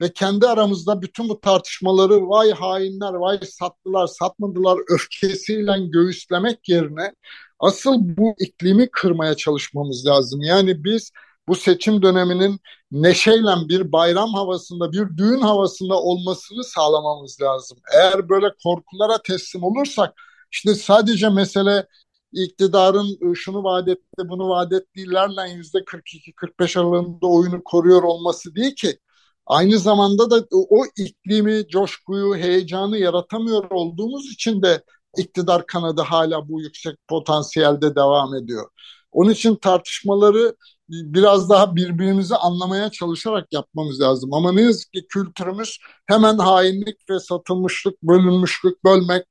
ve 0.00 0.12
kendi 0.12 0.46
aramızda 0.46 1.02
bütün 1.02 1.28
bu 1.28 1.40
tartışmaları 1.40 2.28
vay 2.28 2.50
hainler, 2.52 3.12
vay 3.14 3.40
sattılar, 3.44 4.06
satmadılar 4.06 4.78
öfkesiyle 4.88 5.72
göğüslemek 5.92 6.68
yerine 6.68 7.12
asıl 7.58 7.92
bu 8.00 8.34
iklimi 8.38 8.88
kırmaya 8.90 9.34
çalışmamız 9.34 10.06
lazım. 10.06 10.42
Yani 10.42 10.84
biz 10.84 11.10
bu 11.48 11.54
seçim 11.54 12.02
döneminin 12.02 12.60
neşeyle 12.92 13.68
bir 13.68 13.92
bayram 13.92 14.34
havasında, 14.34 14.92
bir 14.92 15.16
düğün 15.16 15.40
havasında 15.40 15.94
olmasını 15.94 16.64
sağlamamız 16.64 17.40
lazım. 17.42 17.78
Eğer 17.94 18.28
böyle 18.28 18.46
korkulara 18.64 19.22
teslim 19.22 19.62
olursak 19.62 20.14
işte 20.52 20.74
sadece 20.74 21.28
mesele 21.28 21.86
iktidarın 22.32 23.18
ıı, 23.22 23.36
şunu 23.36 23.64
vaat 23.64 23.88
etti, 23.88 24.28
bunu 24.28 24.48
vaat 24.48 24.72
ettiğilerle 24.72 25.50
yüzde 25.50 25.84
42-45 25.84 26.76
aralığında 26.80 27.26
oyunu 27.26 27.64
koruyor 27.64 28.02
olması 28.02 28.54
değil 28.54 28.74
ki. 28.74 28.98
Aynı 29.46 29.78
zamanda 29.78 30.30
da 30.30 30.46
o 30.52 30.84
iklimi, 30.98 31.68
coşkuyu, 31.68 32.36
heyecanı 32.36 32.98
yaratamıyor 32.98 33.70
olduğumuz 33.70 34.32
için 34.32 34.62
de 34.62 34.82
iktidar 35.16 35.66
kanadı 35.66 36.02
hala 36.02 36.48
bu 36.48 36.60
yüksek 36.60 36.96
potansiyelde 37.08 37.96
devam 37.96 38.34
ediyor. 38.34 38.70
Onun 39.12 39.30
için 39.30 39.56
tartışmaları 39.56 40.56
biraz 40.88 41.50
daha 41.50 41.76
birbirimizi 41.76 42.36
anlamaya 42.36 42.90
çalışarak 42.90 43.52
yapmamız 43.52 44.00
lazım. 44.00 44.34
Ama 44.34 44.52
ne 44.52 44.62
yazık 44.62 44.92
ki 44.92 45.06
kültürümüz 45.08 45.78
hemen 46.06 46.38
hainlik 46.38 47.10
ve 47.10 47.20
satılmışlık, 47.20 48.02
bölünmüşlük, 48.02 48.84
bölmek 48.84 49.24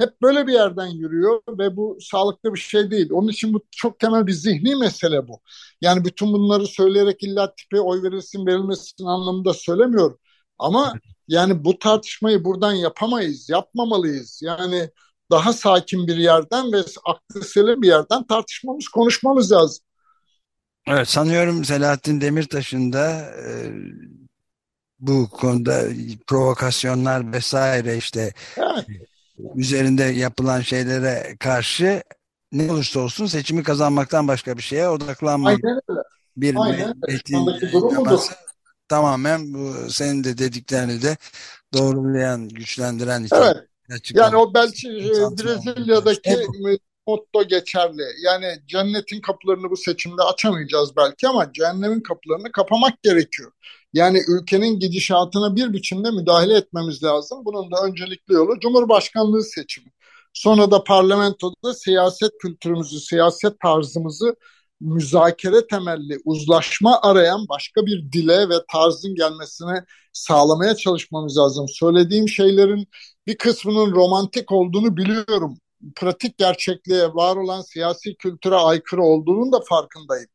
hep 0.00 0.22
böyle 0.22 0.46
bir 0.46 0.52
yerden 0.52 0.86
yürüyor 0.86 1.42
ve 1.48 1.76
bu 1.76 1.98
sağlıklı 2.00 2.54
bir 2.54 2.58
şey 2.58 2.90
değil. 2.90 3.10
Onun 3.12 3.28
için 3.28 3.54
bu 3.54 3.62
çok 3.70 3.98
temel 3.98 4.26
bir 4.26 4.32
zihni 4.32 4.76
mesele 4.76 5.28
bu. 5.28 5.40
Yani 5.80 6.04
bütün 6.04 6.32
bunları 6.32 6.66
söyleyerek 6.66 7.22
illa 7.22 7.54
tipe 7.54 7.80
oy 7.80 8.02
verilsin 8.02 8.46
verilmesin 8.46 9.04
anlamında 9.04 9.54
söylemiyorum. 9.54 10.18
Ama 10.58 10.94
yani 11.28 11.64
bu 11.64 11.78
tartışmayı 11.78 12.44
buradan 12.44 12.72
yapamayız, 12.72 13.48
yapmamalıyız. 13.48 14.40
Yani 14.42 14.90
daha 15.30 15.52
sakin 15.52 16.06
bir 16.06 16.16
yerden 16.16 16.72
ve 16.72 16.78
aklı 17.04 17.44
selim 17.44 17.82
bir 17.82 17.88
yerden 17.88 18.26
tartışmamız, 18.26 18.88
konuşmamız 18.88 19.52
lazım. 19.52 19.84
Evet 20.86 21.08
sanıyorum 21.08 21.64
Selahattin 21.64 22.20
Demirtaş'ın 22.20 22.92
da 22.92 23.20
e, 23.20 23.72
bu 24.98 25.28
konuda 25.28 25.82
provokasyonlar 26.26 27.32
vesaire 27.32 27.96
işte 27.96 28.32
evet. 28.56 28.86
Üzerinde 29.56 30.02
yapılan 30.02 30.60
şeylere 30.60 31.36
karşı 31.40 32.02
ne 32.52 32.72
olursa 32.72 33.00
olsun 33.00 33.26
seçimi 33.26 33.62
kazanmaktan 33.62 34.28
başka 34.28 34.56
bir 34.56 34.62
şeye 34.62 34.88
öyle. 34.88 35.04
Bir 36.36 36.56
öyle. 36.66 36.94
tamamen 38.88 39.54
bu 39.54 39.90
senin 39.90 40.24
de 40.24 40.38
dediklerini 40.38 41.02
de 41.02 41.16
doğrulayan, 41.74 42.48
güçlendiren 42.48 43.24
için. 43.24 43.36
Evet. 43.36 43.56
Yani 44.14 44.36
o 44.36 44.54
belki 44.54 44.88
e, 44.88 45.10
Brezilya'daki 45.10 46.46
motto 47.06 47.48
geçerli. 47.48 48.02
Yani 48.24 48.46
cennetin 48.66 49.20
kapılarını 49.20 49.70
bu 49.70 49.76
seçimde 49.76 50.22
açamayacağız 50.22 50.96
belki 50.96 51.28
ama 51.28 51.52
cehennemin 51.52 52.00
kapılarını 52.00 52.52
kapamak 52.52 53.02
gerekiyor. 53.02 53.52
Yani 53.92 54.20
ülkenin 54.28 54.80
gidişatına 54.80 55.56
bir 55.56 55.72
biçimde 55.72 56.10
müdahale 56.10 56.56
etmemiz 56.56 57.02
lazım. 57.02 57.44
Bunun 57.44 57.72
da 57.72 57.76
öncelikli 57.84 58.34
yolu 58.34 58.60
Cumhurbaşkanlığı 58.60 59.44
seçimi. 59.44 59.92
Sonra 60.32 60.70
da 60.70 60.84
parlamentoda 60.84 61.74
siyaset 61.74 62.30
kültürümüzü, 62.42 63.00
siyaset 63.00 63.60
tarzımızı 63.60 64.36
müzakere 64.80 65.66
temelli, 65.66 66.18
uzlaşma 66.24 67.00
arayan 67.02 67.48
başka 67.48 67.86
bir 67.86 68.12
dile 68.12 68.48
ve 68.48 68.54
tarzın 68.72 69.14
gelmesine 69.14 69.84
sağlamaya 70.12 70.76
çalışmamız 70.76 71.38
lazım. 71.38 71.66
Söylediğim 71.68 72.28
şeylerin 72.28 72.88
bir 73.26 73.38
kısmının 73.38 73.92
romantik 73.92 74.52
olduğunu 74.52 74.96
biliyorum 74.96 75.58
pratik 75.96 76.38
gerçekliğe, 76.38 77.14
var 77.14 77.36
olan 77.36 77.62
siyasi 77.62 78.14
kültüre 78.14 78.54
aykırı 78.56 79.02
olduğunun 79.02 79.52
da 79.52 79.60
farkındayım. 79.68 80.28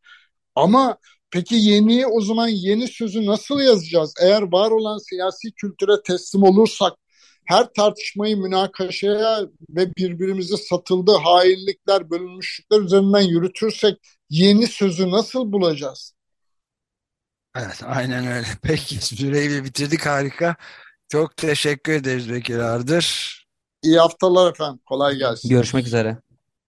Ama 0.55 0.97
peki 1.31 1.55
yeni 1.55 2.07
o 2.07 2.21
zaman 2.21 2.47
yeni 2.47 2.87
sözü 2.87 3.25
nasıl 3.25 3.59
yazacağız? 3.59 4.13
Eğer 4.21 4.41
var 4.41 4.71
olan 4.71 4.97
siyasi 5.09 5.51
kültüre 5.51 6.03
teslim 6.07 6.43
olursak 6.43 6.93
her 7.45 7.73
tartışmayı 7.73 8.37
münakaşaya 8.37 9.41
ve 9.69 9.95
birbirimizi 9.95 10.57
satıldı 10.57 11.11
hainlikler, 11.23 12.09
bölünmüşlükler 12.09 12.79
üzerinden 12.79 13.21
yürütürsek 13.21 13.97
yeni 14.29 14.67
sözü 14.67 15.11
nasıl 15.11 15.51
bulacağız? 15.51 16.13
Evet, 17.57 17.81
aynen 17.85 18.27
öyle. 18.27 18.47
Peki, 18.61 19.05
süreyi 19.05 19.63
bitirdik. 19.63 20.05
Harika. 20.05 20.55
Çok 21.09 21.37
teşekkür 21.37 21.93
ederiz 21.93 22.29
Bekir 22.29 22.59
Ardır. 22.59 23.35
İyi 23.83 23.99
haftalar 23.99 24.51
efendim. 24.51 24.79
Kolay 24.85 25.15
gelsin. 25.15 25.49
Görüşmek 25.49 25.87
üzere. 25.87 26.17